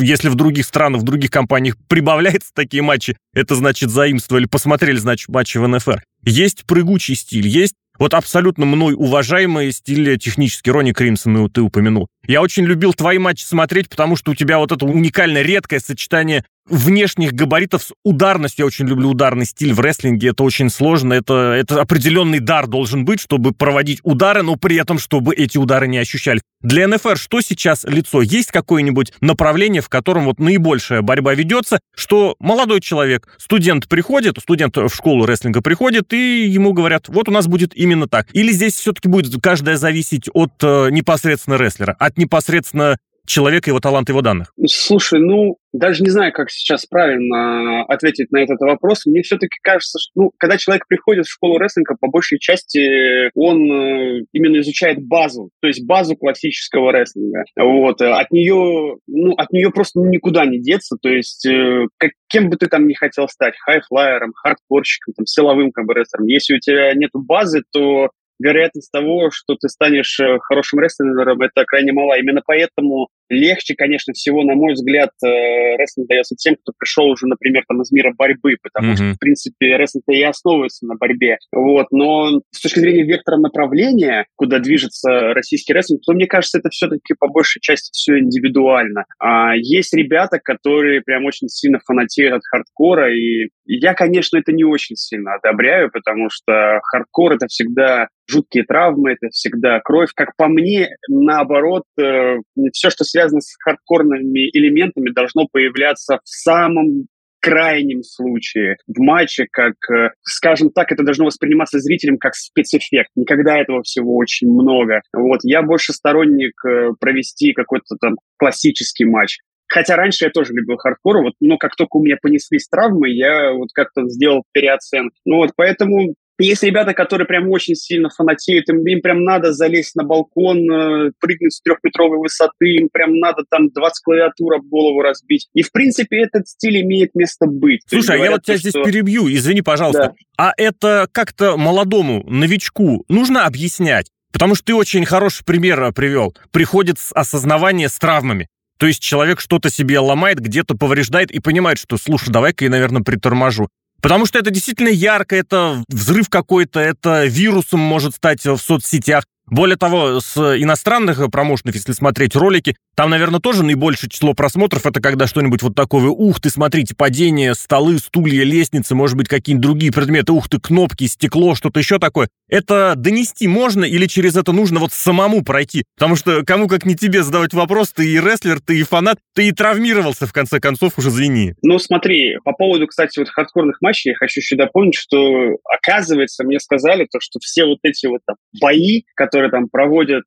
если 0.00 0.28
в 0.28 0.34
других 0.34 0.64
странах, 0.66 1.02
в 1.02 1.04
других 1.04 1.30
компаниях 1.30 1.76
прибавляются 1.88 2.50
такие 2.54 2.82
матчи, 2.82 3.16
это 3.34 3.54
значит 3.54 3.90
заимствовали, 3.90 4.46
посмотрели, 4.46 4.96
значит, 4.96 5.28
матчи 5.28 5.58
в 5.58 5.66
НФР. 5.66 6.02
Есть 6.24 6.64
прыгучий 6.66 7.14
стиль, 7.14 7.46
есть 7.46 7.74
вот 7.98 8.14
абсолютно 8.14 8.66
мной 8.66 8.94
уважаемый 8.94 9.72
стиль 9.72 10.18
технический 10.18 10.70
Ронни 10.70 10.92
Кримсон, 10.92 11.48
ты 11.50 11.62
упомянул. 11.62 12.08
Я 12.26 12.42
очень 12.42 12.64
любил 12.64 12.92
твои 12.92 13.18
матчи 13.18 13.42
смотреть, 13.42 13.88
потому 13.88 14.16
что 14.16 14.32
у 14.32 14.34
тебя 14.34 14.58
вот 14.58 14.72
это 14.72 14.84
уникальное, 14.84 15.42
редкое 15.42 15.80
сочетание 15.80 16.44
внешних 16.68 17.32
габаритов 17.32 17.82
с 17.82 17.92
ударностью. 18.04 18.64
Я 18.64 18.66
очень 18.66 18.86
люблю 18.86 19.10
ударный 19.10 19.46
стиль 19.46 19.72
в 19.72 19.80
рестлинге. 19.80 20.28
Это 20.28 20.42
очень 20.44 20.70
сложно. 20.70 21.14
Это, 21.14 21.52
это 21.52 21.80
определенный 21.80 22.40
дар 22.40 22.66
должен 22.66 23.04
быть, 23.04 23.20
чтобы 23.20 23.52
проводить 23.52 24.00
удары, 24.02 24.42
но 24.42 24.56
при 24.56 24.76
этом, 24.76 24.98
чтобы 24.98 25.34
эти 25.34 25.58
удары 25.58 25.88
не 25.88 25.98
ощущались. 25.98 26.42
Для 26.62 26.88
НФР 26.88 27.16
что 27.16 27.40
сейчас 27.40 27.84
лицо? 27.84 28.22
Есть 28.22 28.50
какое-нибудь 28.50 29.12
направление, 29.20 29.82
в 29.82 29.88
котором 29.88 30.24
вот 30.24 30.40
наибольшая 30.40 31.02
борьба 31.02 31.34
ведется, 31.34 31.78
что 31.94 32.34
молодой 32.40 32.80
человек, 32.80 33.28
студент 33.38 33.88
приходит, 33.88 34.38
студент 34.40 34.76
в 34.76 34.88
школу 34.88 35.26
рестлинга 35.26 35.60
приходит, 35.60 36.12
и 36.12 36.46
ему 36.46 36.72
говорят, 36.72 37.08
вот 37.08 37.28
у 37.28 37.32
нас 37.32 37.46
будет 37.46 37.76
именно 37.76 38.08
так. 38.08 38.26
Или 38.32 38.52
здесь 38.52 38.74
все-таки 38.74 39.08
будет 39.08 39.40
каждая 39.40 39.76
зависеть 39.76 40.28
от 40.32 40.52
э, 40.62 40.88
непосредственно 40.90 41.56
рестлера, 41.56 41.94
от 41.98 42.18
непосредственно 42.18 42.96
человека, 43.26 43.70
его 43.70 43.80
талант, 43.80 44.08
его 44.08 44.22
данных? 44.22 44.52
Слушай, 44.66 45.20
ну, 45.20 45.56
даже 45.72 46.02
не 46.02 46.10
знаю, 46.10 46.32
как 46.32 46.50
сейчас 46.50 46.86
правильно 46.86 47.82
ответить 47.84 48.30
на 48.32 48.38
этот 48.38 48.60
вопрос. 48.60 49.06
Мне 49.06 49.22
все-таки 49.22 49.58
кажется, 49.62 49.98
что 49.98 50.10
ну, 50.14 50.30
когда 50.38 50.56
человек 50.56 50.86
приходит 50.88 51.26
в 51.26 51.32
школу 51.32 51.58
рестлинга, 51.58 51.96
по 52.00 52.08
большей 52.08 52.38
части 52.38 53.30
он 53.34 53.70
э, 53.70 54.24
именно 54.32 54.60
изучает 54.60 55.04
базу, 55.04 55.50
то 55.60 55.68
есть 55.68 55.84
базу 55.86 56.16
классического 56.16 56.92
рестлинга. 56.92 57.44
Вот. 57.56 58.00
От 58.00 58.30
нее, 58.30 58.96
ну, 59.06 59.32
от 59.36 59.52
нее 59.52 59.70
просто 59.70 60.00
никуда 60.00 60.46
не 60.46 60.60
деться. 60.60 60.96
То 61.00 61.08
есть 61.08 61.46
э, 61.46 61.86
как, 61.98 62.12
кем 62.28 62.48
бы 62.48 62.56
ты 62.56 62.68
там 62.68 62.86
ни 62.86 62.94
хотел 62.94 63.28
стать, 63.28 63.54
хайфлайером, 63.58 64.32
хардкорщиком, 64.34 65.14
там, 65.14 65.26
силовым 65.26 65.72
как 65.72 65.86
бы 65.86 65.94
рестлером, 65.94 66.26
если 66.26 66.54
у 66.54 66.60
тебя 66.60 66.94
нет 66.94 67.10
базы, 67.12 67.62
то 67.72 68.10
вероятность 68.38 68.90
того, 68.92 69.30
что 69.30 69.54
ты 69.54 69.68
станешь 69.68 70.18
э, 70.20 70.38
хорошим 70.40 70.80
рестлером, 70.80 71.40
это 71.40 71.64
крайне 71.64 71.92
мала. 71.92 72.18
Именно 72.18 72.42
поэтому 72.44 73.08
легче, 73.28 73.74
конечно, 73.74 74.12
всего, 74.12 74.42
на 74.42 74.54
мой 74.54 74.74
взгляд, 74.74 75.10
э, 75.24 75.76
рестлинг 75.76 76.08
дается 76.08 76.34
тем, 76.36 76.56
кто 76.56 76.72
пришел 76.78 77.06
уже, 77.06 77.26
например, 77.26 77.64
там, 77.68 77.82
из 77.82 77.90
мира 77.92 78.12
борьбы, 78.16 78.56
потому 78.62 78.92
mm-hmm. 78.92 78.96
что, 78.96 79.12
в 79.14 79.18
принципе, 79.18 79.76
рестлинг 79.76 80.04
и 80.08 80.22
основывается 80.22 80.86
на 80.86 80.94
борьбе. 80.94 81.38
Вот. 81.52 81.86
Но 81.90 82.40
с 82.50 82.60
точки 82.60 82.80
зрения 82.80 83.04
вектора 83.04 83.38
направления, 83.38 84.26
куда 84.36 84.58
движется 84.58 85.34
российский 85.34 85.72
рестлинг, 85.72 86.02
то, 86.06 86.12
мне 86.12 86.26
кажется, 86.26 86.58
это 86.58 86.68
все-таки 86.70 87.14
по 87.18 87.28
большей 87.28 87.60
части 87.60 87.90
все 87.92 88.18
индивидуально. 88.18 89.04
А 89.18 89.54
есть 89.56 89.94
ребята, 89.94 90.38
которые 90.42 91.02
прям 91.02 91.24
очень 91.24 91.48
сильно 91.48 91.80
фанатеют 91.84 92.34
от 92.34 92.42
хардкора, 92.44 93.14
и 93.14 93.48
я, 93.64 93.94
конечно, 93.94 94.38
это 94.38 94.52
не 94.52 94.64
очень 94.64 94.96
сильно 94.96 95.34
одобряю, 95.34 95.90
потому 95.90 96.28
что 96.30 96.80
хардкор— 96.82 97.32
это 97.34 97.46
всегда 97.48 98.08
жуткие 98.28 98.64
травмы, 98.64 99.12
это 99.12 99.28
всегда 99.30 99.80
кровь. 99.80 100.10
Как 100.14 100.36
по 100.36 100.48
мне, 100.48 100.90
наоборот, 101.08 101.84
э, 101.98 102.36
все, 102.72 102.90
что 102.90 103.04
связано 103.16 103.40
с 103.40 103.56
хардкорными 103.64 104.50
элементами, 104.52 105.10
должно 105.10 105.46
появляться 105.50 106.20
в 106.22 106.28
самом 106.28 107.06
крайнем 107.40 108.02
случае, 108.02 108.76
в 108.88 109.00
матче, 109.00 109.46
как, 109.50 109.74
э, 109.90 110.10
скажем 110.22 110.70
так, 110.70 110.90
это 110.90 111.04
должно 111.04 111.26
восприниматься 111.26 111.78
зрителем 111.78 112.18
как 112.18 112.34
спецэффект. 112.34 113.10
Никогда 113.14 113.58
этого 113.58 113.82
всего 113.82 114.16
очень 114.16 114.50
много. 114.50 115.00
Вот, 115.12 115.40
я 115.44 115.62
больше 115.62 115.92
сторонник 115.92 116.52
э, 116.66 116.90
провести 116.98 117.52
какой-то 117.52 117.96
там 118.00 118.16
классический 118.36 119.04
матч. 119.04 119.38
Хотя 119.68 119.96
раньше 119.96 120.24
я 120.24 120.30
тоже 120.30 120.52
любил 120.54 120.76
хардкор, 120.76 121.22
вот, 121.22 121.34
но 121.40 121.56
как 121.56 121.76
только 121.76 121.96
у 121.96 122.04
меня 122.04 122.16
понеслись 122.20 122.68
травмы, 122.68 123.10
я 123.10 123.52
вот 123.52 123.68
как-то 123.72 124.08
сделал 124.08 124.42
переоценку. 124.52 125.14
Ну 125.24 125.36
вот, 125.36 125.50
поэтому 125.56 126.14
есть 126.38 126.62
ребята, 126.62 126.92
которые 126.92 127.26
прям 127.26 127.48
очень 127.50 127.74
сильно 127.74 128.10
фанатеют, 128.10 128.68
им, 128.68 128.86
им 128.86 129.00
прям 129.00 129.24
надо 129.24 129.52
залезть 129.52 129.96
на 129.96 130.04
балкон, 130.04 130.58
э, 130.70 131.12
прыгнуть 131.18 131.54
с 131.54 131.60
трехметровой 131.62 132.18
высоты, 132.18 132.68
им 132.68 132.88
прям 132.92 133.18
надо 133.18 133.44
там 133.48 133.70
20 133.70 134.04
клавиатур 134.04 134.54
об 134.54 134.66
голову 134.66 135.00
разбить. 135.00 135.48
И, 135.54 135.62
в 135.62 135.72
принципе, 135.72 136.22
этот 136.22 136.48
стиль 136.48 136.82
имеет 136.82 137.14
место 137.14 137.46
быть. 137.46 137.80
Слушай, 137.88 138.20
а 138.20 138.24
я 138.24 138.30
вот 138.32 138.42
тебя 138.42 138.58
что... 138.58 138.70
здесь 138.70 138.84
перебью, 138.84 139.32
извини, 139.32 139.62
пожалуйста. 139.62 140.14
Да. 140.14 140.14
А 140.36 140.52
это 140.56 141.08
как-то 141.12 141.56
молодому 141.56 142.22
новичку 142.28 143.04
нужно 143.08 143.46
объяснять? 143.46 144.10
Потому 144.32 144.54
что 144.54 144.66
ты 144.66 144.74
очень 144.74 145.06
хороший 145.06 145.44
пример 145.44 145.92
привел. 145.92 146.34
Приходит 146.50 146.98
осознавание 147.14 147.88
с 147.88 147.98
травмами. 147.98 148.48
То 148.78 148.86
есть 148.86 149.00
человек 149.00 149.40
что-то 149.40 149.70
себе 149.70 149.98
ломает, 149.98 150.40
где-то 150.40 150.76
повреждает 150.76 151.30
и 151.30 151.40
понимает, 151.40 151.78
что, 151.78 151.96
слушай, 151.96 152.30
давай-ка 152.30 152.64
я, 152.64 152.70
наверное, 152.70 153.02
приторможу. 153.02 153.68
Потому 154.06 154.24
что 154.24 154.38
это 154.38 154.52
действительно 154.52 154.86
ярко, 154.86 155.34
это 155.34 155.82
взрыв 155.88 156.28
какой-то, 156.28 156.78
это 156.78 157.24
вирусом 157.24 157.80
может 157.80 158.14
стать 158.14 158.46
в 158.46 158.56
соцсетях. 158.58 159.24
Более 159.48 159.76
того, 159.76 160.20
с 160.20 160.36
иностранных 160.36 161.30
промоушенов, 161.30 161.74
если 161.74 161.92
смотреть 161.92 162.36
ролики, 162.36 162.76
там, 162.94 163.10
наверное, 163.10 163.40
тоже 163.40 163.62
наибольшее 163.62 164.08
число 164.08 164.32
просмотров, 164.32 164.86
это 164.86 165.00
когда 165.00 165.26
что-нибудь 165.26 165.62
вот 165.62 165.74
такое, 165.74 166.08
ух 166.08 166.40
ты, 166.40 166.48
смотрите, 166.48 166.94
падение, 166.94 167.54
столы, 167.54 167.98
стулья, 167.98 168.44
лестницы, 168.44 168.94
может 168.94 169.16
быть, 169.16 169.28
какие-нибудь 169.28 169.62
другие 169.62 169.92
предметы, 169.92 170.32
ух 170.32 170.48
ты, 170.48 170.60
кнопки, 170.60 171.06
стекло, 171.06 171.54
что-то 171.54 171.80
еще 171.80 171.98
такое. 171.98 172.28
Это 172.48 172.94
донести 172.96 173.48
можно 173.48 173.84
или 173.84 174.06
через 174.06 174.36
это 174.36 174.52
нужно 174.52 174.78
вот 174.78 174.92
самому 174.92 175.42
пройти? 175.42 175.84
Потому 175.96 176.16
что 176.16 176.44
кому 176.44 176.68
как 176.68 176.86
не 176.86 176.94
тебе 176.94 177.22
задавать 177.22 177.52
вопрос, 177.52 177.92
ты 177.92 178.06
и 178.06 178.20
рестлер, 178.20 178.60
ты 178.60 178.78
и 178.78 178.82
фанат, 178.84 179.18
ты 179.34 179.48
и 179.48 179.52
травмировался, 179.52 180.26
в 180.26 180.32
конце 180.32 180.60
концов, 180.60 180.98
уже 180.98 181.10
извини. 181.16 181.54
Ну, 181.62 181.78
смотри, 181.78 182.36
по 182.44 182.52
поводу, 182.52 182.86
кстати, 182.86 183.18
вот 183.18 183.28
хардкорных 183.28 183.78
матчей, 183.80 184.10
я 184.10 184.16
хочу 184.16 184.40
еще 184.40 184.56
дополнить, 184.56 184.96
что, 184.96 185.56
оказывается, 185.64 186.44
мне 186.44 186.60
сказали 186.60 187.06
то, 187.10 187.18
что 187.20 187.38
все 187.40 187.64
вот 187.64 187.78
эти 187.82 188.06
вот 188.06 188.20
там 188.26 188.36
бои, 188.60 189.02
которые 189.14 189.35
там 189.50 189.68
проводят 189.68 190.24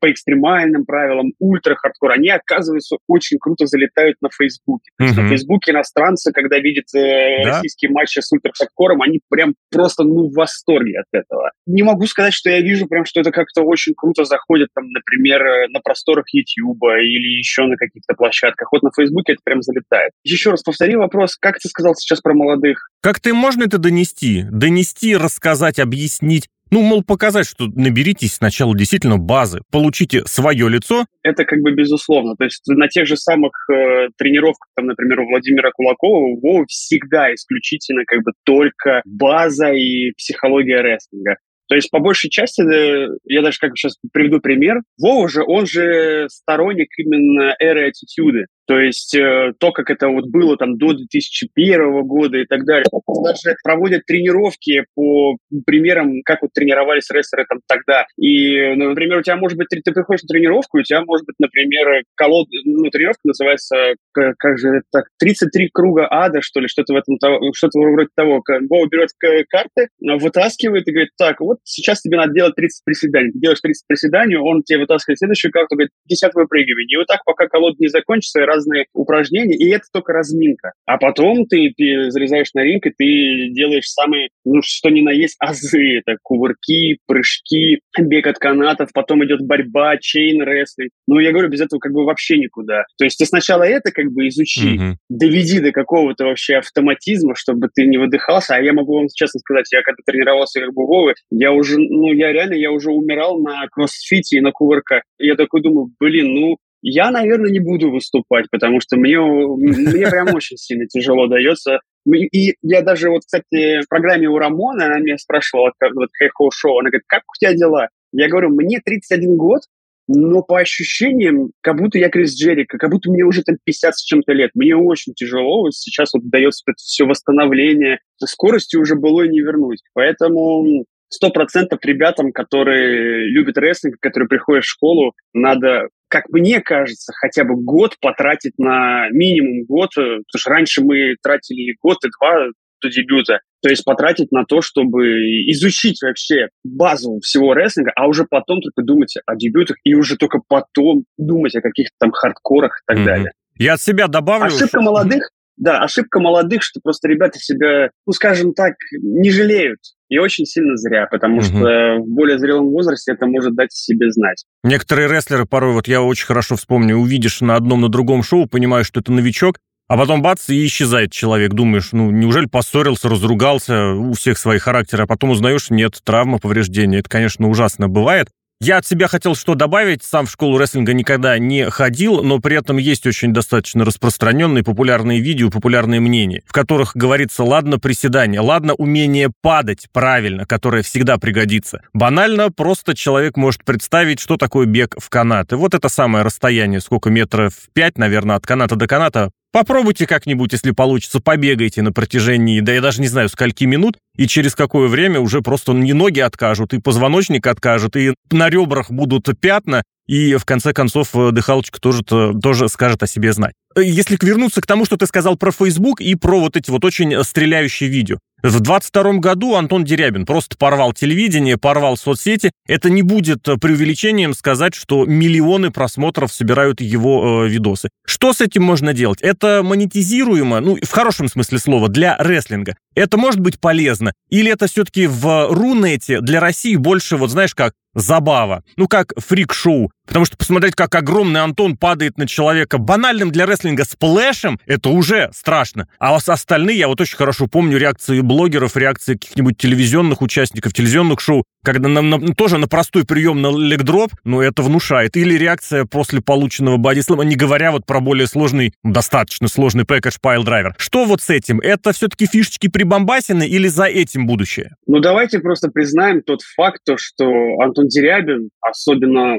по 0.00 0.10
экстремальным 0.10 0.84
правилам, 0.84 1.32
ультра-хардкор, 1.38 1.90
хардкор, 1.90 2.12
они, 2.12 2.28
оказывается, 2.28 2.96
очень 3.06 3.38
круто 3.38 3.66
залетают 3.66 4.16
на 4.20 4.28
Фейсбуке. 4.30 4.90
То 4.98 5.04
есть 5.04 5.16
на 5.16 5.28
Фейсбуке 5.28 5.72
иностранцы, 5.72 6.32
когда 6.32 6.58
видят 6.58 6.84
э, 6.94 7.44
да? 7.44 7.50
российские 7.50 7.90
матчи 7.90 8.18
с 8.20 8.32
ультра-хардкором, 8.32 9.02
они 9.02 9.20
прям 9.28 9.54
просто, 9.70 10.04
ну, 10.04 10.28
в 10.28 10.34
восторге 10.34 11.00
от 11.00 11.06
этого. 11.12 11.50
Не 11.66 11.82
могу 11.82 12.06
сказать, 12.06 12.34
что 12.34 12.50
я 12.50 12.60
вижу 12.60 12.86
прям, 12.86 13.04
что 13.04 13.20
это 13.20 13.30
как-то 13.30 13.62
очень 13.62 13.94
круто 13.96 14.24
заходит, 14.24 14.68
там, 14.74 14.88
например, 14.88 15.42
э, 15.42 15.68
на 15.68 15.80
просторах 15.80 16.26
YouTube 16.32 16.82
или 16.82 17.38
еще 17.38 17.62
на 17.62 17.76
каких-то 17.76 18.14
площадках. 18.14 18.68
Вот 18.72 18.82
на 18.82 18.90
Фейсбуке 18.94 19.32
это 19.32 19.40
прям 19.44 19.62
залетает. 19.62 20.12
Еще 20.24 20.50
раз 20.50 20.62
повтори 20.62 20.96
вопрос, 20.96 21.36
как 21.36 21.58
ты 21.58 21.68
сказал 21.68 21.94
сейчас 21.94 22.20
про 22.20 22.34
молодых? 22.34 22.90
Как 23.02 23.20
ты 23.20 23.32
можно 23.34 23.64
это 23.64 23.78
донести? 23.78 24.44
Донести, 24.50 25.16
рассказать, 25.16 25.78
объяснить? 25.78 26.48
Ну, 26.70 26.82
мол, 26.82 27.02
показать, 27.02 27.46
что 27.46 27.66
наберитесь 27.74 28.34
сначала 28.34 28.76
действительно 28.76 29.18
базы, 29.18 29.60
получите 29.72 30.24
свое 30.26 30.68
лицо. 30.68 31.04
Это 31.22 31.44
как 31.44 31.60
бы 31.60 31.72
безусловно. 31.72 32.36
То 32.36 32.44
есть 32.44 32.62
на 32.68 32.88
тех 32.88 33.06
же 33.06 33.16
самых 33.16 33.52
э, 33.68 34.08
тренировках, 34.16 34.68
там, 34.76 34.86
например, 34.86 35.20
у 35.20 35.26
Владимира 35.28 35.70
Кулакова, 35.72 36.38
у 36.40 36.64
всегда 36.68 37.34
исключительно 37.34 38.04
как 38.06 38.22
бы 38.22 38.32
только 38.44 39.02
база 39.04 39.72
и 39.72 40.12
психология 40.12 40.80
рестлинга. 40.80 41.36
То 41.70 41.76
есть, 41.76 41.88
по 41.92 42.00
большей 42.00 42.30
части, 42.30 42.62
э, 42.62 43.16
я 43.26 43.42
даже 43.42 43.58
как 43.60 43.76
сейчас 43.76 43.96
приведу 44.12 44.40
пример, 44.40 44.80
Вова 44.98 45.28
же, 45.28 45.44
он 45.46 45.66
же 45.66 46.26
сторонник 46.28 46.88
именно 46.98 47.54
эры 47.60 47.88
аттитюды. 47.88 48.46
То 48.70 48.78
есть 48.78 49.16
э, 49.16 49.52
то, 49.58 49.72
как 49.72 49.90
это 49.90 50.06
вот 50.06 50.26
было 50.28 50.56
там 50.56 50.78
до 50.78 50.92
2001 50.92 52.02
года 52.02 52.38
и 52.38 52.44
так 52.44 52.64
далее. 52.64 52.84
Даже 53.24 53.56
проводят 53.64 54.06
тренировки 54.06 54.84
по 54.94 55.36
примерам, 55.66 56.22
как 56.24 56.42
вот 56.42 56.52
тренировались 56.54 57.10
рестлеры 57.10 57.46
там 57.48 57.58
тогда. 57.66 58.06
И, 58.16 58.72
ну, 58.76 58.90
например, 58.90 59.18
у 59.18 59.22
тебя 59.22 59.34
может 59.34 59.58
быть, 59.58 59.66
ты 59.70 59.92
приходишь 59.92 60.22
на 60.22 60.28
тренировку, 60.28 60.78
у 60.78 60.82
тебя 60.84 61.02
может 61.04 61.26
быть, 61.26 61.34
например, 61.40 62.04
колод... 62.14 62.46
ну, 62.64 62.88
тренировка 62.90 63.22
называется, 63.24 63.94
как, 64.12 64.36
как 64.38 64.56
же 64.56 64.82
так, 64.92 65.06
33 65.18 65.70
круга 65.74 66.06
ада, 66.08 66.40
что 66.40 66.60
ли, 66.60 66.68
что-то 66.68 66.92
в 66.92 66.96
этом, 66.96 67.18
что-то 67.52 67.80
вроде 67.80 68.10
того. 68.14 68.40
Вова 68.68 68.86
берет 68.86 69.08
карты, 69.48 69.88
вытаскивает 69.98 70.86
и 70.86 70.92
говорит, 70.92 71.10
так, 71.18 71.40
вот 71.40 71.58
сейчас 71.64 72.02
тебе 72.02 72.18
надо 72.18 72.34
делать 72.34 72.54
30 72.54 72.84
приседаний. 72.84 73.32
Ты 73.32 73.40
делаешь 73.40 73.60
30 73.60 73.84
приседаний, 73.88 74.36
он 74.36 74.62
тебе 74.62 74.78
вытаскивает 74.78 75.18
следующую 75.18 75.50
карту, 75.50 75.74
говорит, 75.74 75.90
50 76.08 76.34
выпрыгиваний. 76.36 76.94
И 76.94 76.96
вот 76.98 77.08
так, 77.08 77.24
пока 77.24 77.48
колода 77.48 77.74
не 77.80 77.88
закончится, 77.88 78.46
раз 78.46 78.59
разные 78.60 78.86
упражнения, 78.92 79.56
и 79.56 79.68
это 79.70 79.84
только 79.92 80.12
разминка. 80.12 80.72
А 80.86 80.98
потом 80.98 81.46
ты, 81.46 81.72
ты 81.76 82.10
залезаешь 82.10 82.52
на 82.54 82.62
ринг, 82.62 82.86
и 82.86 82.90
ты 82.90 83.50
делаешь 83.52 83.88
самые, 83.88 84.28
ну, 84.44 84.60
что 84.62 84.90
ни 84.90 85.00
на 85.00 85.10
есть, 85.10 85.36
азы. 85.38 85.98
Это 85.98 86.16
кувырки, 86.22 86.98
прыжки, 87.06 87.80
бег 87.98 88.26
от 88.26 88.38
канатов, 88.38 88.90
потом 88.92 89.24
идет 89.24 89.40
борьба, 89.42 89.96
чейн, 89.98 90.42
рестлинг. 90.42 90.90
Ну, 91.06 91.18
я 91.18 91.32
говорю, 91.32 91.48
без 91.48 91.60
этого 91.60 91.80
как 91.80 91.92
бы 91.92 92.04
вообще 92.04 92.38
никуда. 92.38 92.84
То 92.98 93.04
есть 93.04 93.18
ты 93.18 93.26
сначала 93.26 93.62
это 93.62 93.90
как 93.92 94.06
бы 94.12 94.28
изучи, 94.28 94.76
mm-hmm. 94.76 94.94
доведи 95.08 95.60
до 95.60 95.72
какого-то 95.72 96.24
вообще 96.24 96.56
автоматизма, 96.56 97.34
чтобы 97.34 97.68
ты 97.74 97.86
не 97.86 97.98
выдыхался. 97.98 98.54
А 98.54 98.60
я 98.60 98.72
могу 98.72 98.96
вам 98.96 99.06
честно 99.14 99.40
сказать, 99.40 99.66
я 99.72 99.82
когда 99.82 100.00
тренировался 100.04 100.60
как 100.60 100.74
бы 100.74 100.86
Вовы, 100.86 101.14
я 101.30 101.52
уже, 101.52 101.78
ну, 101.78 102.12
я 102.12 102.32
реально, 102.32 102.54
я 102.54 102.70
уже 102.70 102.90
умирал 102.90 103.38
на 103.40 103.66
кроссфите 103.68 104.38
и 104.38 104.40
на 104.40 104.50
кувырках. 104.52 105.02
Я 105.18 105.36
такой 105.36 105.62
думаю, 105.62 105.90
блин, 105.98 106.34
ну, 106.34 106.56
я, 106.82 107.10
наверное, 107.10 107.50
не 107.50 107.60
буду 107.60 107.90
выступать, 107.90 108.46
потому 108.50 108.80
что 108.80 108.96
мне, 108.96 109.18
мне 109.20 110.06
прям 110.06 110.34
очень 110.34 110.56
сильно 110.56 110.86
тяжело 110.86 111.26
дается. 111.26 111.80
И 112.10 112.54
я 112.62 112.82
даже 112.82 113.10
вот, 113.10 113.22
кстати, 113.26 113.82
в 113.82 113.88
программе 113.88 114.28
у 114.28 114.38
Рамона, 114.38 114.86
она 114.86 114.98
меня 114.98 115.18
спрашивала, 115.18 115.72
вот 115.94 116.08
Хэйхоу 116.18 116.50
шоу, 116.50 116.78
она 116.78 116.90
говорит, 116.90 117.04
как 117.06 117.22
у 117.22 117.38
тебя 117.38 117.54
дела? 117.54 117.88
Я 118.12 118.28
говорю, 118.28 118.50
мне 118.50 118.80
31 118.84 119.36
год, 119.36 119.60
но 120.08 120.42
по 120.42 120.58
ощущениям, 120.58 121.52
как 121.60 121.76
будто 121.76 121.98
я 121.98 122.08
Крис 122.08 122.34
Джерика, 122.34 122.78
как 122.78 122.90
будто 122.90 123.10
мне 123.10 123.22
уже 123.22 123.42
там 123.42 123.56
50 123.62 123.94
с 123.94 124.02
чем-то 124.02 124.32
лет. 124.32 124.50
Мне 124.54 124.74
очень 124.74 125.12
тяжело, 125.14 125.62
вот 125.62 125.74
сейчас 125.74 126.12
вот 126.14 126.28
дается 126.28 126.64
это 126.66 126.76
все 126.78 127.04
восстановление, 127.04 128.00
скорости 128.24 128.76
уже 128.76 128.96
было 128.96 129.28
не 129.28 129.40
вернуть. 129.40 129.82
Поэтому 129.94 130.84
сто 131.10 131.30
процентов 131.30 131.78
ребятам, 131.84 132.32
которые 132.32 133.28
любят 133.28 133.58
рестлинг, 133.58 133.96
которые 134.00 134.28
приходят 134.28 134.64
в 134.64 134.68
школу, 134.68 135.12
надо 135.32 135.88
как 136.10 136.28
мне 136.28 136.60
кажется, 136.60 137.12
хотя 137.16 137.44
бы 137.44 137.54
год 137.56 137.96
потратить 138.00 138.58
на 138.58 139.08
минимум 139.10 139.64
год, 139.64 139.90
э, 139.96 140.02
потому 140.02 140.24
что 140.36 140.50
раньше 140.50 140.82
мы 140.82 141.14
тратили 141.22 141.76
год 141.80 141.98
и 142.04 142.08
два 142.08 142.48
до 142.82 142.90
дебюта. 142.90 143.40
То 143.62 143.68
есть 143.68 143.84
потратить 143.84 144.32
на 144.32 144.44
то, 144.44 144.62
чтобы 144.62 145.04
изучить 145.50 146.02
вообще 146.02 146.48
базу 146.64 147.20
всего 147.22 147.54
рестлинга, 147.54 147.92
а 147.94 148.08
уже 148.08 148.24
потом 148.28 148.60
только 148.60 148.82
думать 148.82 149.14
о 149.24 149.36
дебютах 149.36 149.76
и 149.84 149.94
уже 149.94 150.16
только 150.16 150.40
потом 150.48 151.04
думать 151.18 151.54
о 151.54 151.60
каких-то 151.60 151.94
там 151.98 152.10
хардкорах 152.10 152.80
и 152.80 152.84
так 152.86 152.98
mm-hmm. 152.98 153.04
далее. 153.04 153.32
Я 153.56 153.74
от 153.74 153.82
себя 153.82 154.08
добавлю... 154.08 154.46
Ошибка 154.46 154.66
что... 154.66 154.80
молодых, 154.80 155.30
да, 155.56 155.80
ошибка 155.80 156.20
молодых, 156.20 156.62
что 156.62 156.80
просто 156.82 157.06
ребята 157.08 157.38
себя, 157.38 157.90
ну, 158.06 158.12
скажем 158.12 158.54
так, 158.54 158.74
не 158.92 159.30
жалеют. 159.30 159.80
И 160.10 160.18
очень 160.18 160.44
сильно 160.44 160.76
зря, 160.76 161.06
потому 161.10 161.36
угу. 161.36 161.44
что 161.44 161.98
в 162.00 162.08
более 162.08 162.38
зрелом 162.38 162.66
возрасте 162.66 163.12
это 163.12 163.26
может 163.26 163.54
дать 163.54 163.72
себе 163.72 164.10
знать. 164.10 164.44
Некоторые 164.64 165.08
рестлеры 165.08 165.46
порой, 165.46 165.72
вот 165.72 165.86
я 165.86 166.02
очень 166.02 166.26
хорошо 166.26 166.56
вспомню, 166.56 166.96
увидишь 166.96 167.40
на 167.40 167.54
одном, 167.54 167.80
на 167.80 167.88
другом 167.88 168.24
шоу, 168.24 168.46
понимаешь, 168.46 168.86
что 168.86 169.00
это 169.00 169.12
новичок, 169.12 169.58
а 169.86 169.96
потом 169.96 170.20
бац, 170.20 170.48
и 170.50 170.66
исчезает 170.66 171.12
человек. 171.12 171.52
Думаешь, 171.52 171.90
ну, 171.92 172.10
неужели 172.10 172.46
поссорился, 172.46 173.08
разругался 173.08 173.92
у 173.92 174.12
всех 174.12 174.38
своих 174.38 174.62
характеров, 174.62 175.04
а 175.04 175.06
потом 175.06 175.30
узнаешь, 175.30 175.70
нет, 175.70 175.98
травма, 176.04 176.38
повреждения. 176.38 176.98
Это, 176.98 177.08
конечно, 177.08 177.48
ужасно 177.48 177.88
бывает. 177.88 178.28
Я 178.62 178.76
от 178.76 178.86
себя 178.86 179.08
хотел 179.08 179.34
что 179.34 179.54
добавить. 179.54 180.02
Сам 180.02 180.26
в 180.26 180.30
школу 180.30 180.58
рестлинга 180.58 180.92
никогда 180.92 181.38
не 181.38 181.70
ходил, 181.70 182.22
но 182.22 182.40
при 182.40 182.58
этом 182.58 182.76
есть 182.76 183.06
очень 183.06 183.32
достаточно 183.32 183.86
распространенные 183.86 184.62
популярные 184.62 185.20
видео, 185.20 185.48
популярные 185.48 185.98
мнения, 186.00 186.42
в 186.44 186.52
которых 186.52 186.94
говорится, 186.94 187.42
ладно, 187.42 187.78
приседание, 187.78 188.42
ладно, 188.42 188.74
умение 188.74 189.32
падать 189.40 189.86
правильно, 189.94 190.44
которое 190.44 190.82
всегда 190.82 191.16
пригодится. 191.16 191.80
Банально, 191.94 192.50
просто 192.50 192.94
человек 192.94 193.38
может 193.38 193.64
представить, 193.64 194.20
что 194.20 194.36
такое 194.36 194.66
бег 194.66 194.94
в 194.98 195.08
канат. 195.08 195.52
И 195.52 195.54
вот 195.54 195.72
это 195.72 195.88
самое 195.88 196.22
расстояние, 196.22 196.82
сколько 196.82 197.08
метров 197.08 197.54
пять, 197.72 197.96
наверное, 197.96 198.36
от 198.36 198.46
каната 198.46 198.76
до 198.76 198.86
каната, 198.86 199.30
Попробуйте 199.52 200.06
как-нибудь, 200.06 200.52
если 200.52 200.70
получится, 200.70 201.18
побегайте 201.18 201.82
на 201.82 201.90
протяжении, 201.90 202.60
да 202.60 202.72
я 202.72 202.80
даже 202.80 203.00
не 203.00 203.08
знаю, 203.08 203.28
скольки 203.28 203.64
минут, 203.64 203.96
и 204.20 204.28
через 204.28 204.54
какое 204.54 204.86
время 204.88 205.18
уже 205.18 205.40
просто 205.40 205.72
не 205.72 205.94
ноги 205.94 206.20
откажут, 206.20 206.74
и 206.74 206.78
позвоночник 206.78 207.46
откажет, 207.46 207.96
и 207.96 208.14
на 208.30 208.50
ребрах 208.50 208.90
будут 208.90 209.30
пятна, 209.40 209.82
и 210.06 210.36
в 210.36 210.44
конце 210.44 210.74
концов 210.74 211.08
э, 211.14 211.30
дыхалочка 211.30 211.80
тоже, 211.80 212.02
тоже 212.02 212.68
скажет 212.68 213.02
о 213.02 213.06
себе 213.06 213.32
знать. 213.32 213.54
Э, 213.74 213.82
если 213.82 214.18
вернуться 214.20 214.60
к 214.60 214.66
тому, 214.66 214.84
что 214.84 214.98
ты 214.98 215.06
сказал 215.06 215.36
про 215.36 215.52
Facebook 215.52 216.02
и 216.02 216.14
про 216.16 216.38
вот 216.40 216.56
эти 216.56 216.70
вот 216.70 216.84
очень 216.84 217.14
э, 217.14 217.22
стреляющие 217.24 217.88
видео. 217.88 218.18
В 218.42 218.60
22 218.60 219.14
году 219.14 219.54
Антон 219.54 219.84
Дерябин 219.84 220.24
просто 220.24 220.56
порвал 220.56 220.94
телевидение, 220.94 221.58
порвал 221.58 221.98
соцсети. 221.98 222.52
Это 222.66 222.88
не 222.88 223.02
будет 223.02 223.42
преувеличением 223.42 224.32
сказать, 224.32 224.74
что 224.74 225.04
миллионы 225.04 225.70
просмотров 225.70 226.32
собирают 226.32 226.80
его 226.80 227.44
э, 227.44 227.48
видосы. 227.48 227.90
Что 228.06 228.32
с 228.32 228.40
этим 228.40 228.62
можно 228.62 228.94
делать? 228.94 229.20
Это 229.20 229.62
монетизируемо, 229.62 230.60
ну, 230.60 230.78
в 230.82 230.90
хорошем 230.90 231.28
смысле 231.28 231.58
слова, 231.58 231.88
для 231.88 232.16
рестлинга. 232.16 232.76
Это 232.94 233.18
может 233.18 233.40
быть 233.40 233.60
полезно? 233.60 234.09
Или 234.28 234.52
это 234.52 234.66
все-таки 234.66 235.06
в 235.06 235.48
Рунете 235.50 236.20
для 236.20 236.40
России 236.40 236.76
больше, 236.76 237.16
вот 237.16 237.30
знаешь 237.30 237.54
как, 237.54 237.74
забава? 237.94 238.64
Ну, 238.76 238.88
как 238.88 239.12
фрик-шоу. 239.16 239.90
Потому 240.10 240.24
что 240.24 240.36
посмотреть, 240.36 240.74
как 240.74 240.92
огромный 240.96 241.40
Антон 241.40 241.76
падает 241.76 242.18
на 242.18 242.26
человека 242.26 242.78
банальным 242.78 243.30
для 243.30 243.46
рестлинга 243.46 243.84
сплэшем, 243.84 244.58
это 244.66 244.88
уже 244.88 245.30
страшно. 245.32 245.86
А 246.00 246.16
остальные, 246.16 246.78
я 246.78 246.88
вот 246.88 247.00
очень 247.00 247.16
хорошо 247.16 247.46
помню 247.46 247.78
реакции 247.78 248.20
блогеров, 248.20 248.76
реакции 248.76 249.12
каких-нибудь 249.12 249.56
телевизионных 249.56 250.20
участников, 250.20 250.72
телевизионных 250.72 251.20
шоу, 251.20 251.44
когда 251.62 251.88
на, 251.88 252.02
на, 252.02 252.34
тоже 252.34 252.58
на 252.58 252.66
простой 252.66 253.04
прием 253.04 253.40
на 253.40 253.56
легдроп, 253.56 254.10
ну, 254.24 254.40
это 254.40 254.62
внушает. 254.62 255.16
Или 255.16 255.34
реакция 255.34 255.84
после 255.84 256.20
полученного 256.20 256.76
бодислэма, 256.76 257.22
не 257.22 257.36
говоря 257.36 257.70
вот 257.70 257.86
про 257.86 258.00
более 258.00 258.26
сложный, 258.26 258.72
достаточно 258.82 259.46
сложный 259.46 259.84
package 259.84 260.16
piledriver. 260.20 260.74
Что 260.76 261.04
вот 261.04 261.22
с 261.22 261.30
этим? 261.30 261.60
Это 261.60 261.92
все-таки 261.92 262.26
фишечки 262.26 262.68
прибамбасины 262.68 263.46
или 263.46 263.68
за 263.68 263.84
этим 263.84 264.26
будущее? 264.26 264.74
Ну, 264.88 264.98
давайте 264.98 265.38
просто 265.38 265.68
признаем 265.68 266.22
тот 266.22 266.42
факт, 266.42 266.80
то, 266.84 266.96
что 266.96 267.24
Антон 267.60 267.86
Дерябин, 267.86 268.50
особенно 268.60 269.36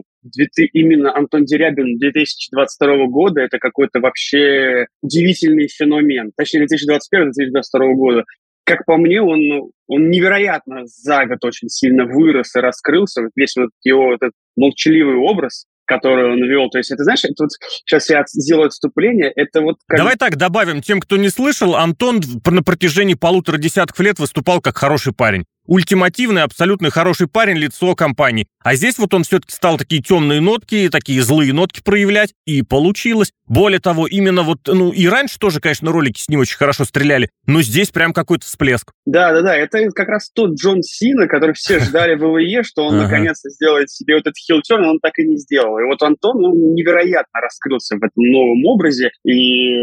именно 0.73 1.15
Антон 1.15 1.45
Дерябин 1.45 1.97
2022 1.97 3.07
года 3.07 3.41
это 3.41 3.57
какой-то 3.59 3.99
вообще 3.99 4.87
удивительный 5.01 5.67
феномен. 5.67 6.31
Точнее, 6.35 6.65
2021-2022 6.65 7.93
года. 7.93 8.23
Как 8.63 8.85
по 8.85 8.97
мне, 8.97 9.21
он, 9.21 9.71
он 9.87 10.09
невероятно 10.09 10.85
за 10.85 11.25
год 11.25 11.43
очень 11.43 11.67
сильно 11.67 12.05
вырос 12.05 12.55
и 12.55 12.59
раскрылся. 12.59 13.23
Вот 13.23 13.31
весь 13.35 13.55
вот 13.55 13.71
его 13.83 14.13
этот 14.13 14.33
молчаливый 14.55 15.15
образ, 15.15 15.65
который 15.85 16.31
он 16.31 16.43
вел. 16.43 16.69
То 16.69 16.77
есть, 16.77 16.91
это, 16.91 17.03
знаешь, 17.03 17.21
тут 17.35 17.49
сейчас 17.85 18.09
я 18.09 18.23
сделаю 18.27 18.67
отступление, 18.67 19.31
это 19.35 19.61
вот... 19.61 19.77
Как... 19.87 19.97
Давай 19.97 20.15
так 20.15 20.37
добавим, 20.37 20.81
тем, 20.81 21.01
кто 21.01 21.17
не 21.17 21.29
слышал, 21.29 21.75
Антон 21.75 22.21
на 22.45 22.63
протяжении 22.63 23.15
полутора 23.15 23.57
десятков 23.57 23.99
лет 23.99 24.19
выступал 24.19 24.61
как 24.61 24.77
хороший 24.77 25.13
парень 25.13 25.45
ультимативный, 25.65 26.43
абсолютно 26.43 26.89
хороший 26.89 27.27
парень, 27.27 27.57
лицо 27.57 27.95
компании. 27.95 28.47
А 28.63 28.75
здесь 28.75 28.97
вот 28.97 29.13
он 29.13 29.23
все-таки 29.23 29.53
стал 29.53 29.77
такие 29.77 30.01
темные 30.01 30.41
нотки, 30.41 30.89
такие 30.91 31.21
злые 31.21 31.53
нотки 31.53 31.81
проявлять, 31.83 32.33
и 32.45 32.61
получилось. 32.61 33.31
Более 33.47 33.79
того, 33.79 34.07
именно 34.07 34.43
вот, 34.43 34.59
ну 34.67 34.91
и 34.91 35.07
раньше 35.07 35.37
тоже, 35.39 35.59
конечно, 35.59 35.91
ролики 35.91 36.21
с 36.21 36.29
ним 36.29 36.39
очень 36.39 36.57
хорошо 36.57 36.85
стреляли, 36.85 37.29
но 37.47 37.61
здесь 37.61 37.89
прям 37.89 38.13
какой-то 38.13 38.45
всплеск. 38.45 38.91
Да, 39.05 39.33
да, 39.33 39.41
да, 39.41 39.55
это 39.55 39.89
как 39.91 40.07
раз 40.07 40.29
тот 40.31 40.55
Джон 40.55 40.83
Сина, 40.83 41.27
который 41.27 41.53
все 41.53 41.79
ждали 41.79 42.15
в 42.15 42.19
ВВЕ, 42.19 42.63
что 42.63 42.85
он 42.85 42.97
наконец-то 42.97 43.49
сделает 43.49 43.89
себе 43.89 44.15
вот 44.15 44.21
этот 44.21 44.37
хилтерн, 44.37 44.85
он 44.85 44.99
так 44.99 45.17
и 45.19 45.27
не 45.27 45.37
сделал. 45.37 45.79
И 45.79 45.83
вот 45.83 46.01
Антон 46.01 46.41
ну, 46.41 46.73
невероятно 46.73 47.41
раскрылся 47.41 47.95
в 47.95 48.03
этом 48.03 48.23
новом 48.23 48.65
образе, 48.65 49.09
и 49.25 49.73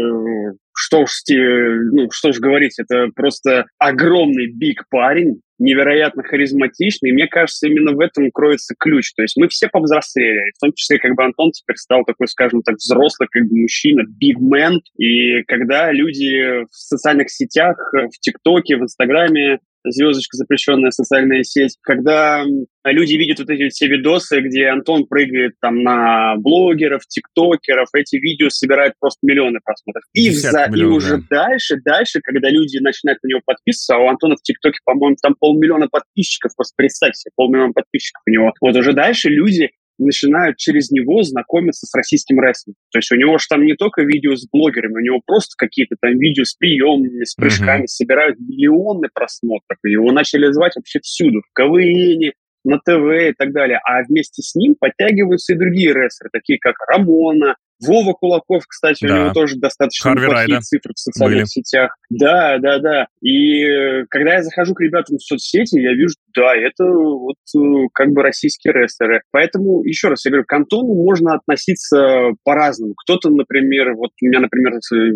что 0.79 1.05
ж, 1.05 1.11
ну, 1.29 2.09
что 2.11 2.31
ж 2.31 2.39
говорить, 2.39 2.79
это 2.79 3.09
просто 3.13 3.65
огромный 3.77 4.47
биг 4.51 4.85
парень, 4.89 5.41
невероятно 5.57 6.23
харизматичный. 6.23 7.09
И 7.09 7.13
мне 7.13 7.27
кажется, 7.27 7.67
именно 7.67 7.91
в 7.91 7.99
этом 7.99 8.31
кроется 8.31 8.75
ключ. 8.79 9.11
То 9.13 9.23
есть 9.23 9.35
мы 9.35 9.49
все 9.49 9.67
повзрослели, 9.67 10.51
в 10.55 10.59
том 10.59 10.71
числе 10.73 10.99
как 10.99 11.15
бы 11.15 11.23
Антон 11.25 11.51
теперь 11.51 11.75
стал 11.75 12.05
такой, 12.05 12.27
скажем 12.29 12.61
так, 12.61 12.77
взрослый 12.77 13.27
как 13.29 13.43
бы 13.43 13.57
мужчина, 13.57 14.03
man. 14.41 14.77
И 14.97 15.43
когда 15.43 15.91
люди 15.91 16.63
в 16.63 16.71
социальных 16.71 17.29
сетях, 17.29 17.77
в 17.91 18.17
ТикТоке, 18.21 18.77
в 18.77 18.83
Инстаграме 18.83 19.59
звездочка 19.85 20.37
запрещенная 20.37 20.91
социальная 20.91 21.43
сеть, 21.43 21.77
когда 21.81 22.43
люди 22.85 23.13
видят 23.13 23.39
вот 23.39 23.49
эти 23.49 23.69
все 23.69 23.87
видосы, 23.87 24.41
где 24.41 24.67
Антон 24.67 25.05
прыгает 25.05 25.53
там 25.61 25.83
на 25.83 26.35
блогеров, 26.37 27.05
тиктокеров, 27.07 27.89
эти 27.93 28.17
видео 28.17 28.49
собирают 28.49 28.93
просто 28.99 29.19
миллионы 29.23 29.59
просмотров. 29.63 30.03
И, 30.13 30.29
за, 30.31 30.67
миллионов, 30.67 30.77
и 30.77 30.83
уже 30.83 31.17
да. 31.29 31.47
дальше, 31.47 31.77
дальше, 31.83 32.19
когда 32.21 32.49
люди 32.49 32.77
начинают 32.77 33.21
на 33.23 33.27
него 33.27 33.41
подписываться, 33.45 33.95
а 33.95 33.99
у 33.99 34.07
Антона 34.07 34.35
в 34.35 34.41
ТикТоке, 34.41 34.79
по-моему, 34.85 35.15
там 35.21 35.35
полмиллиона 35.39 35.87
подписчиков, 35.87 36.55
просто 36.55 36.73
представь 36.75 37.15
себе, 37.15 37.31
полмиллиона 37.35 37.73
подписчиков 37.73 38.21
у 38.25 38.29
него. 38.29 38.53
Вот 38.61 38.75
уже 38.75 38.93
дальше 38.93 39.29
люди 39.29 39.69
начинают 39.99 40.57
через 40.57 40.91
него 40.91 41.21
знакомиться 41.23 41.85
с 41.85 41.93
российским 41.93 42.39
рестлингом. 42.39 42.79
То 42.91 42.99
есть 42.99 43.11
у 43.11 43.15
него 43.15 43.37
же 43.37 43.45
там 43.49 43.65
не 43.65 43.75
только 43.75 44.01
видео 44.01 44.35
с 44.35 44.47
блогерами, 44.49 44.95
у 44.95 45.03
него 45.03 45.21
просто 45.25 45.53
какие-то 45.57 45.95
там 45.99 46.17
видео 46.17 46.43
с 46.43 46.55
приемами, 46.55 47.23
с 47.23 47.35
прыжками 47.35 47.83
uh-huh. 47.83 47.87
собирают 47.87 48.39
миллионы 48.39 49.09
просмотров. 49.13 49.77
И 49.85 49.91
его 49.91 50.11
начали 50.11 50.51
звать 50.51 50.75
вообще 50.75 50.99
всюду, 51.01 51.41
в 51.41 51.53
КВН, 51.53 52.31
на 52.63 52.79
ТВ 52.79 53.29
и 53.29 53.33
так 53.37 53.53
далее. 53.53 53.79
А 53.83 54.03
вместе 54.07 54.41
с 54.41 54.55
ним 54.55 54.75
подтягиваются 54.79 55.53
и 55.53 55.57
другие 55.57 55.93
рестлеры, 55.93 56.29
такие 56.31 56.59
как 56.59 56.75
Рамона, 56.87 57.55
Вова 57.81 58.13
Кулаков, 58.13 58.63
кстати, 58.67 59.07
да. 59.07 59.13
у 59.13 59.17
него 59.19 59.33
тоже 59.33 59.55
достаточно 59.55 60.11
Харви 60.11 60.25
неплохие 60.25 60.47
Райда. 60.47 60.61
цифры 60.61 60.93
в 60.93 60.99
социальных 60.99 61.37
Были. 61.37 61.45
сетях. 61.45 61.95
Да, 62.09 62.57
да, 62.57 62.79
да. 62.79 63.07
И 63.21 63.63
э, 63.63 64.05
когда 64.09 64.35
я 64.35 64.43
захожу 64.43 64.73
к 64.73 64.81
ребятам 64.81 65.17
в 65.17 65.23
соцсети, 65.23 65.79
я 65.79 65.93
вижу, 65.93 66.15
да, 66.35 66.55
это 66.55 66.85
вот 66.85 67.37
э, 67.55 67.87
как 67.93 68.09
бы 68.09 68.21
российские 68.21 68.73
рестлеры. 68.73 69.21
Поэтому, 69.31 69.83
еще 69.83 70.09
раз, 70.09 70.25
я 70.25 70.31
говорю, 70.31 70.45
к 70.47 70.53
Антону 70.53 70.93
можно 70.93 71.35
относиться 71.35 72.31
по-разному. 72.43 72.93
Кто-то, 73.03 73.29
например, 73.29 73.93
вот 73.95 74.11
у 74.21 74.25
меня, 74.25 74.39
например, 74.39 74.73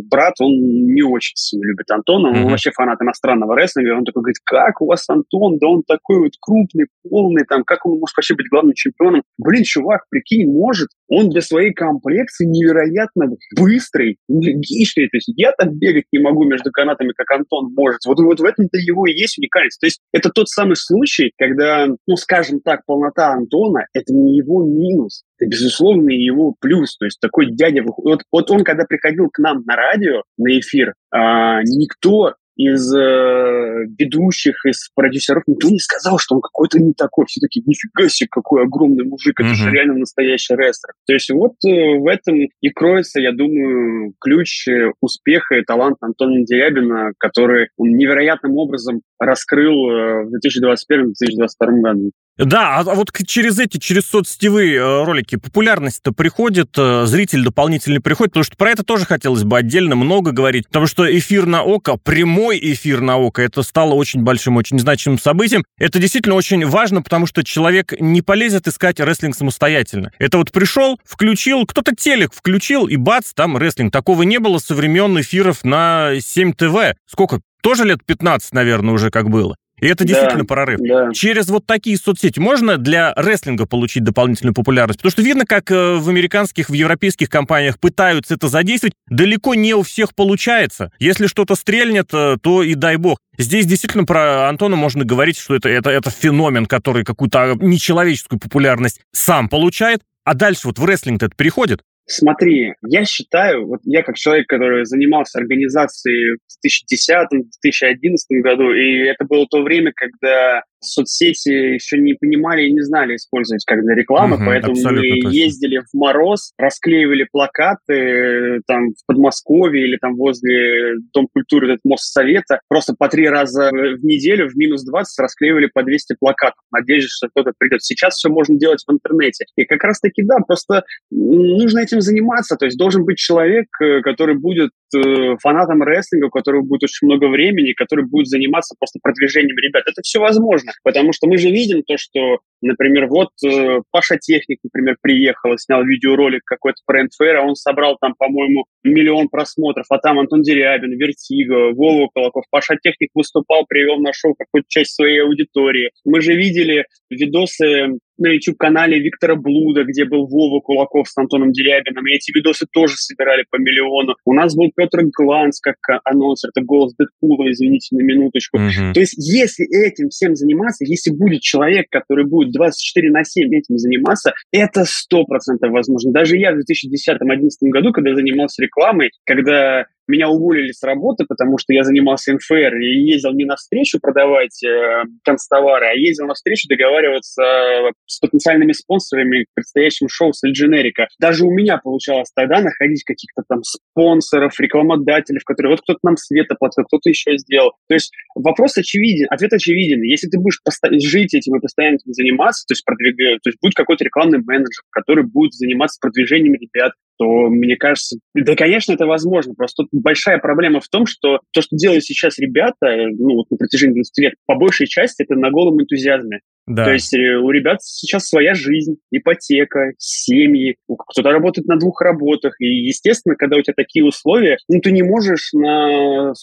брат, 0.10 0.34
он 0.39 0.52
не 0.52 1.04
очень 1.04 1.36
сильно 1.36 1.65
любит 1.65 1.89
Антона, 1.91 2.30
он 2.30 2.36
mm-hmm. 2.36 2.49
вообще 2.49 2.71
фанат 2.71 3.02
иностранного 3.02 3.56
рестлинга, 3.56 3.97
он 3.97 4.06
такой 4.06 4.23
говорит, 4.23 4.38
как 4.43 4.82
у 4.82 4.88
вас 4.88 5.08
Антон, 5.10 5.58
да 5.60 5.67
он 5.67 5.84
такой 5.88 6.19
вот 6.19 6.32
крупный, 6.39 6.88
полный, 7.08 7.45
там, 7.45 7.63
как 7.63 7.86
он 7.86 7.99
может 7.99 8.15
вообще 8.17 8.36
быть 8.36 8.49
главным 8.49 8.73
чемпионом? 8.73 9.23
Блин, 9.38 9.63
чувак, 9.63 10.04
прикинь, 10.10 10.52
может, 10.52 10.89
он 11.08 11.30
для 11.30 11.41
своей 11.41 11.73
комплекции 11.73 12.45
невероятно 12.45 13.28
быстрый, 13.56 14.17
энергичный. 14.28 15.08
То 15.10 15.17
есть 15.17 15.32
я 15.36 15.52
так 15.52 15.73
бегать 15.73 16.06
не 16.12 16.19
могу 16.19 16.43
между 16.45 16.71
канатами, 16.71 17.13
как 17.15 17.30
Антон 17.32 17.73
может. 17.76 17.99
Вот, 18.08 18.19
вот 18.19 18.39
в 18.39 18.43
этом-то 18.43 18.78
его 18.78 19.06
и 19.06 19.13
есть 19.13 19.38
уникальность. 19.38 19.80
То 19.80 19.86
есть 19.86 19.99
это 20.12 20.30
тот 20.30 20.49
самый 20.49 20.76
случай, 20.76 21.03
когда, 21.38 21.88
ну, 21.88 22.16
скажем 22.16 22.60
так, 22.60 22.86
полнота 22.86 23.34
Антона— 23.34 23.86
это 23.94 24.13
не 24.13 24.38
его 24.38 24.63
минус, 24.63 25.24
это, 25.38 25.50
безусловно, 25.50 26.10
его 26.10 26.56
плюс. 26.60 26.98
То 26.98 27.06
есть 27.06 27.20
такой 27.20 27.52
дядя... 27.52 27.84
Вот, 27.84 28.22
вот 28.32 28.52
он, 28.52 28.63
когда 28.63 28.86
приходил 28.86 29.30
к 29.32 29.39
нам 29.39 29.63
на 29.66 29.76
радио, 29.76 30.24
на 30.38 30.60
эфир, 30.60 30.94
а, 31.12 31.62
никто 31.63 32.36
из 32.56 32.94
э, 32.94 33.86
ведущих, 33.98 34.66
из 34.66 34.89
продюсеров, 34.94 35.44
никто 35.48 35.70
не 35.70 35.80
сказал, 35.80 36.20
что 36.20 36.36
он 36.36 36.42
какой-то 36.42 36.80
не 36.80 36.94
такой. 36.94 37.26
Все 37.26 37.42
таки 37.42 37.63
нифига 37.66 38.08
себе, 38.10 38.28
какой 38.30 38.63
огромный 38.63 39.06
мужик, 39.06 39.39
это 39.39 39.50
uh-huh. 39.50 39.56
же 39.56 39.72
реально 39.72 39.96
настоящий 39.96 40.56
рестлер. 40.56 40.94
То 41.06 41.13
есть 41.13 41.30
вот 41.32 41.54
э, 41.66 41.98
в 41.98 42.08
этом 42.08 42.36
и 42.36 42.70
кроется, 42.70 43.20
я 43.20 43.32
думаю, 43.32 44.13
ключ 44.20 44.68
э, 44.68 44.92
успеха 45.02 45.56
и 45.56 45.63
талант 45.63 45.98
Антона 46.02 46.44
Дерябина, 46.46 47.13
который 47.18 47.70
он 47.78 47.89
невероятным 47.89 48.58
образом 48.58 49.02
раскрыл 49.20 49.89
э, 49.89 50.24
в 50.24 50.32
2021-2022 50.36 51.82
году. 51.82 52.12
Да, 52.38 52.80
а 52.80 52.84
вот 52.84 53.12
через 53.28 53.60
эти, 53.60 53.78
через 53.78 54.06
соцсетевые 54.08 54.78
э, 54.78 55.04
ролики 55.04 55.36
популярность-то 55.36 56.13
приходит, 56.13 56.69
э, 56.78 57.06
зритель 57.06 57.43
дополнительно 57.43 58.02
приходит, 58.02 58.32
потому 58.34 58.43
что 58.43 58.58
про 58.58 58.72
это 58.72 58.84
тоже 58.84 59.06
хотелось 59.06 59.43
бы 59.43 59.56
отдельно 59.56 59.96
много 59.96 60.32
говорить, 60.32 60.65
потому 60.67 60.88
что 60.88 61.06
эфир 61.15 61.46
на 61.46 61.62
око, 61.62 61.98
прямой 61.98 62.58
эфир 62.60 63.02
на 63.02 63.19
око, 63.19 63.43
это 63.43 63.62
стало 63.62 63.93
очень 63.93 64.24
большим, 64.24 64.58
очень 64.58 64.80
значимым 64.80 65.19
событием. 65.19 65.63
Это 65.78 66.00
действительно 66.00 66.34
очень 66.34 66.65
важно, 66.65 67.04
потому 67.04 67.28
что 67.28 67.43
человек 67.43 67.93
не 68.00 68.24
полезет 68.24 68.67
искать 68.67 69.00
рестлинг 69.00 69.36
самостоятельно. 69.36 70.12
Это 70.17 70.39
вот 70.39 70.52
пришел, 70.52 71.00
включил, 71.06 71.67
кто-то 71.67 71.96
телек 71.96 72.34
включил, 72.34 72.88
и 72.88 72.96
бац, 72.96 73.34
там 73.36 73.58
рестлинг. 73.58 73.93
Такого 73.93 74.24
не 74.24 74.39
было 74.39 74.58
со 74.58 74.74
времен 74.74 75.22
эфиров 75.22 75.63
на 75.63 76.13
7 76.19 76.54
ТВ. 76.54 76.96
Сколько? 77.06 77.41
Тоже 77.62 77.86
лет 77.86 78.04
15, 78.04 78.54
наверное, 78.54 78.96
уже 78.96 79.12
как 79.12 79.30
было. 79.30 79.56
И 79.80 79.88
это 79.88 80.06
действительно 80.06 80.44
да, 80.44 80.48
прорыв. 80.48 80.80
Да. 80.80 81.12
Через 81.14 81.50
вот 81.50 81.66
такие 81.66 81.98
соцсети 81.98 82.40
можно 82.40 82.78
для 82.78 83.14
рестлинга 83.16 83.66
получить 83.66 84.04
дополнительную 84.04 84.54
популярность? 84.54 85.00
Потому 85.00 85.12
что 85.12 85.22
видно, 85.22 85.46
как 85.46 85.72
э, 85.72 85.96
в 85.96 86.10
американских, 86.10 86.70
в 86.70 86.74
европейских 86.74 87.30
компаниях 87.30 87.80
пытаются 87.80 88.36
это 88.36 88.48
задействовать. 88.48 88.94
Далеко 89.10 89.56
не 89.56 89.74
у 89.74 89.82
всех 89.82 90.16
получается. 90.16 90.92
Если 91.00 91.28
что-то 91.28 91.56
стрельнет, 91.56 92.10
э, 92.14 92.38
то 92.42 92.64
и 92.64 92.76
дай 92.76 92.98
бог. 92.98 93.18
Здесь 93.38 93.66
действительно 93.66 94.06
про 94.06 94.48
Антона 94.48 94.76
можно 94.76 95.04
говорить, 95.04 95.38
что 95.38 95.56
это, 95.56 95.70
это, 95.70 95.90
это 95.90 96.12
феномен, 96.12 96.66
который 96.66 97.04
какую-то 97.04 97.58
нечеловеческую 97.60 98.40
популярность 98.40 99.02
сам 99.12 99.50
получает. 99.50 100.02
А 100.24 100.36
дальше 100.36 100.68
вот 100.68 100.80
в 100.80 100.86
рестлинг 100.86 101.24
это 101.24 101.36
переходит. 101.36 101.82
Смотри, 102.06 102.74
я 102.82 103.06
считаю, 103.06 103.66
вот 103.66 103.80
я 103.84 104.04
как 104.04 104.16
человек, 104.16 104.48
который 104.48 104.86
занимался 104.86 105.39
организацией 105.39 106.38
в 106.38 106.66
2010-2011 106.66 108.42
году, 108.42 108.74
и 108.74 109.06
это 109.06 109.26
было 109.26 109.48
то 109.50 109.62
время, 109.62 109.94
когда 109.96 110.63
соцсети 110.86 111.50
еще 111.50 111.98
не 111.98 112.13
понимали 112.13 112.67
и 112.67 112.74
не 112.74 112.82
знали 112.82 113.15
использовать 113.15 113.63
как 113.65 113.82
для 113.84 113.96
рекламы, 113.96 114.38
угу, 114.38 114.46
поэтому 114.46 114.76
мы 114.76 114.82
точно. 114.84 115.30
ездили 115.30 115.80
в 115.80 115.98
мороз, 115.98 116.54
расклеивали 116.58 117.28
плакаты 117.32 117.93
э, 117.93 118.60
там 118.67 118.89
в 118.91 119.06
Подмосковье 119.08 119.86
или 119.86 119.98
там 119.98 120.15
возле 120.15 120.96
Дом 121.13 121.28
культуры, 121.34 121.74
этот 121.74 121.86
мост 121.86 122.12
Совета, 122.12 122.60
просто 122.67 122.96
по 122.98 123.08
три 123.10 123.28
раза 123.28 123.69
в 123.72 124.04
неделю 124.04 124.50
в 124.50 124.56
минус 124.56 124.84
20 124.84 125.19
расклеивали 125.19 125.69
по 125.74 125.84
200 125.84 126.15
плакатов, 126.19 126.60
надеясь, 126.72 127.06
что 127.06 127.28
кто-то 127.30 127.54
придет. 127.58 127.84
Сейчас 127.84 128.15
все 128.15 128.30
можно 128.30 128.58
делать 128.58 128.84
в 128.86 128.91
интернете. 128.91 129.46
И 129.56 129.65
как 129.65 129.84
раз-таки, 129.84 130.24
да, 130.24 130.38
просто 130.46 130.84
нужно 131.12 131.80
этим 131.80 132.02
заниматься, 132.02 132.56
то 132.56 132.65
есть 132.65 132.78
должен 132.78 133.06
быть 133.06 133.17
человек, 133.17 133.67
э, 133.82 134.02
который 134.02 134.36
будет 134.36 134.72
э, 134.96 135.36
фанатом 135.41 135.84
рестлинга, 135.84 136.26
у 136.26 136.30
которого 136.30 136.62
будет 136.62 136.84
очень 136.84 137.08
много 137.08 137.28
времени, 137.28 137.74
который 137.74 138.06
будет 138.06 138.28
заниматься 138.28 138.76
просто 138.78 139.00
продвижением 139.02 139.58
ребят. 139.58 139.84
Это 139.86 140.02
все 140.04 140.19
возможно, 140.19 140.72
потому 140.84 141.14
что 141.14 141.28
мы 141.28 141.38
же 141.38 141.50
видим 141.50 141.84
то, 141.84 141.98
что, 141.98 142.40
например, 142.62 143.08
вот 143.08 143.30
э, 143.46 143.82
Паша 143.92 144.18
Техник, 144.18 144.60
например, 144.64 144.98
приехал 145.02 145.54
и 145.54 145.58
снял 145.58 145.84
видеоролик 145.84 146.44
какой-то 146.46 146.80
про 146.86 147.04
НФР, 147.04 147.38
а 147.38 147.42
он 147.44 147.56
собрал 147.56 147.98
там, 148.00 148.14
по-моему, 148.18 148.66
миллион 148.84 149.30
просмотров, 149.30 149.86
а 149.90 149.98
там 149.98 150.20
Антон 150.20 150.42
Дерябин, 150.42 150.98
Вертиго, 150.98 151.74
Вова 151.74 152.10
Колоков. 152.14 152.46
Паша 152.50 152.76
Техник 152.82 153.10
выступал, 153.14 153.66
привел 153.68 154.00
на 154.00 154.14
шоу 154.14 154.36
какую-то 154.36 154.68
часть 154.70 154.96
своей 154.96 155.22
аудитории. 155.24 155.92
Мы 156.06 156.22
же 156.22 156.34
видели 156.36 156.86
видосы 157.10 158.00
на 158.17 158.28
YouTube-канале 158.28 158.99
Виктора 158.99 159.36
Блуда, 159.36 159.84
где 159.84 160.06
был 160.06 160.28
Вова 160.28 160.60
Кулаков 160.60 161.08
с 161.10 161.17
Антоном 161.17 161.52
Дерябиным, 161.52 162.06
и 162.08 162.13
эти 162.13 162.32
видосы 162.36 162.65
тоже 162.71 162.95
собирали 162.95 163.45
по 163.49 163.58
миллиону. 163.58 164.15
У 164.26 164.34
нас 164.34 164.56
был 164.56 164.71
Петр 164.76 165.04
Гланс 165.12 165.60
как 165.60 165.76
анонсер, 166.04 166.49
это 166.56 166.65
голос 166.65 166.93
Дэдпула, 166.95 167.52
извините, 167.52 167.95
на 167.95 168.02
минуточку. 168.02 168.58
Uh-huh. 168.58 168.93
То 168.93 168.99
есть 168.99 169.15
если 169.17 169.65
этим 169.86 170.10
всем 170.10 170.36
заниматься, 170.36 170.86
если 170.86 171.12
будет 171.12 171.41
человек, 171.41 171.88
который 171.89 172.26
будет 172.26 172.52
24 172.52 173.12
на 173.12 173.23
7 173.23 173.54
этим 173.56 173.78
заниматься, 173.78 174.34
это 174.52 174.82
100% 174.82 175.26
возможно. 175.69 176.12
Даже 176.12 176.38
я 176.38 176.52
в 176.52 176.60
2010-2011 176.60 177.49
году, 177.69 177.91
когда 177.91 178.15
занимался 178.15 178.62
рекламой, 178.62 179.12
когда 179.26 179.86
меня 180.08 180.30
уволили 180.30 180.72
с 180.72 180.84
работы, 180.84 181.26
потому 181.28 181.58
что 181.58 181.74
я 181.74 181.84
занимался 181.84 182.34
НФР 182.34 182.76
и 182.78 183.12
ездил 183.12 183.34
не 183.34 183.46
на 183.46 183.56
встречу 183.56 184.00
продавать 184.00 184.63
э, 184.63 185.04
констовары, 185.24 185.88
а 185.88 185.94
ездил 185.94 186.28
на 186.28 186.34
встречу 186.34 186.68
договариваться 186.68 187.42
э, 187.44 187.92
с 188.06 188.20
потенциальными 188.20 188.72
спонсорами 188.74 189.44
к 189.44 189.54
предстоящему 189.54 190.10
шоу 190.10 190.34
с 190.34 190.46
Дженерика. 190.46 191.08
Даже 191.20 191.46
у 191.46 191.52
меня 191.52 191.78
получалось 191.78 192.32
тогда 192.36 192.62
находить 192.62 193.04
каких-то 193.04 193.44
там 193.48 193.62
спонсоров, 193.63 194.60
рекламодателей, 194.60 195.39
которые 195.46 195.72
вот 195.72 195.82
кто-то 195.82 196.00
нам 196.04 196.18
света 196.18 196.56
платил, 196.60 196.84
кто-то 196.86 197.10
еще 197.10 197.38
сделал. 197.38 197.72
То 197.88 197.94
есть 197.96 198.12
вопрос 198.36 198.78
очевиден, 198.78 199.28
ответ 199.30 199.54
очевиден. 199.54 200.02
Если 200.04 200.28
ты 200.28 200.39
будешь 200.39 200.60
жить 201.04 201.34
этим 201.34 201.56
и 201.56 201.62
постоянно 201.62 201.96
этим 201.96 202.13
заниматься, 202.13 202.66
то 202.68 202.74
есть 202.74 202.86
продвигать, 202.86 203.39
то 203.42 203.50
есть 203.50 203.60
будет 203.62 203.76
какой-то 203.76 204.04
рекламный 204.04 204.39
менеджер, 204.39 204.84
который 204.92 205.24
будет 205.24 205.54
заниматься 205.54 205.98
продвижением 206.02 206.56
ребят, 206.56 206.94
то 207.17 207.26
мне 207.49 207.76
кажется, 207.76 208.17
да, 208.34 208.56
конечно, 208.56 208.93
это 208.93 209.06
возможно. 209.06 209.54
Просто 209.54 209.86
большая 209.91 210.39
проблема 210.39 210.80
в 210.80 210.88
том, 210.89 211.06
что 211.06 211.39
то, 211.52 211.62
что 211.62 211.76
делают 211.76 212.04
сейчас 212.04 212.39
ребята, 212.39 213.08
ну, 213.17 213.36
вот 213.36 213.52
на 213.52 213.58
протяжении 213.58 213.95
20 213.95 214.17
лет, 214.19 214.34
по 214.45 214.56
большей 214.56 214.88
части 214.88 215.23
это 215.23 215.36
на 215.36 215.52
голом 215.52 215.82
энтузиазме. 215.82 216.39
Да. 216.65 216.86
То 216.86 216.93
есть 216.93 217.13
э, 217.13 217.36
у 217.36 217.49
ребят 217.52 217.82
сейчас 217.82 218.28
своя 218.28 218.54
жизнь, 218.54 218.95
ипотека, 219.12 219.93
семьи, 219.97 220.78
кто-то 220.88 221.30
работает 221.30 221.67
на 221.67 221.78
двух 221.78 222.02
работах. 222.02 222.56
И, 222.60 222.65
естественно, 222.65 223.36
когда 223.36 223.58
у 223.58 223.62
тебя 223.62 223.73
такие 223.76 224.06
условия, 224.06 224.58
ну, 224.69 224.80
ты 224.80 224.91
не 224.91 225.04
можешь 225.04 225.52
на 225.54 226.32
100%, 226.32 226.34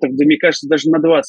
да 0.00 0.24
мне 0.24 0.36
кажется, 0.36 0.68
даже 0.68 0.88
на 0.90 0.98
20% 0.98 1.22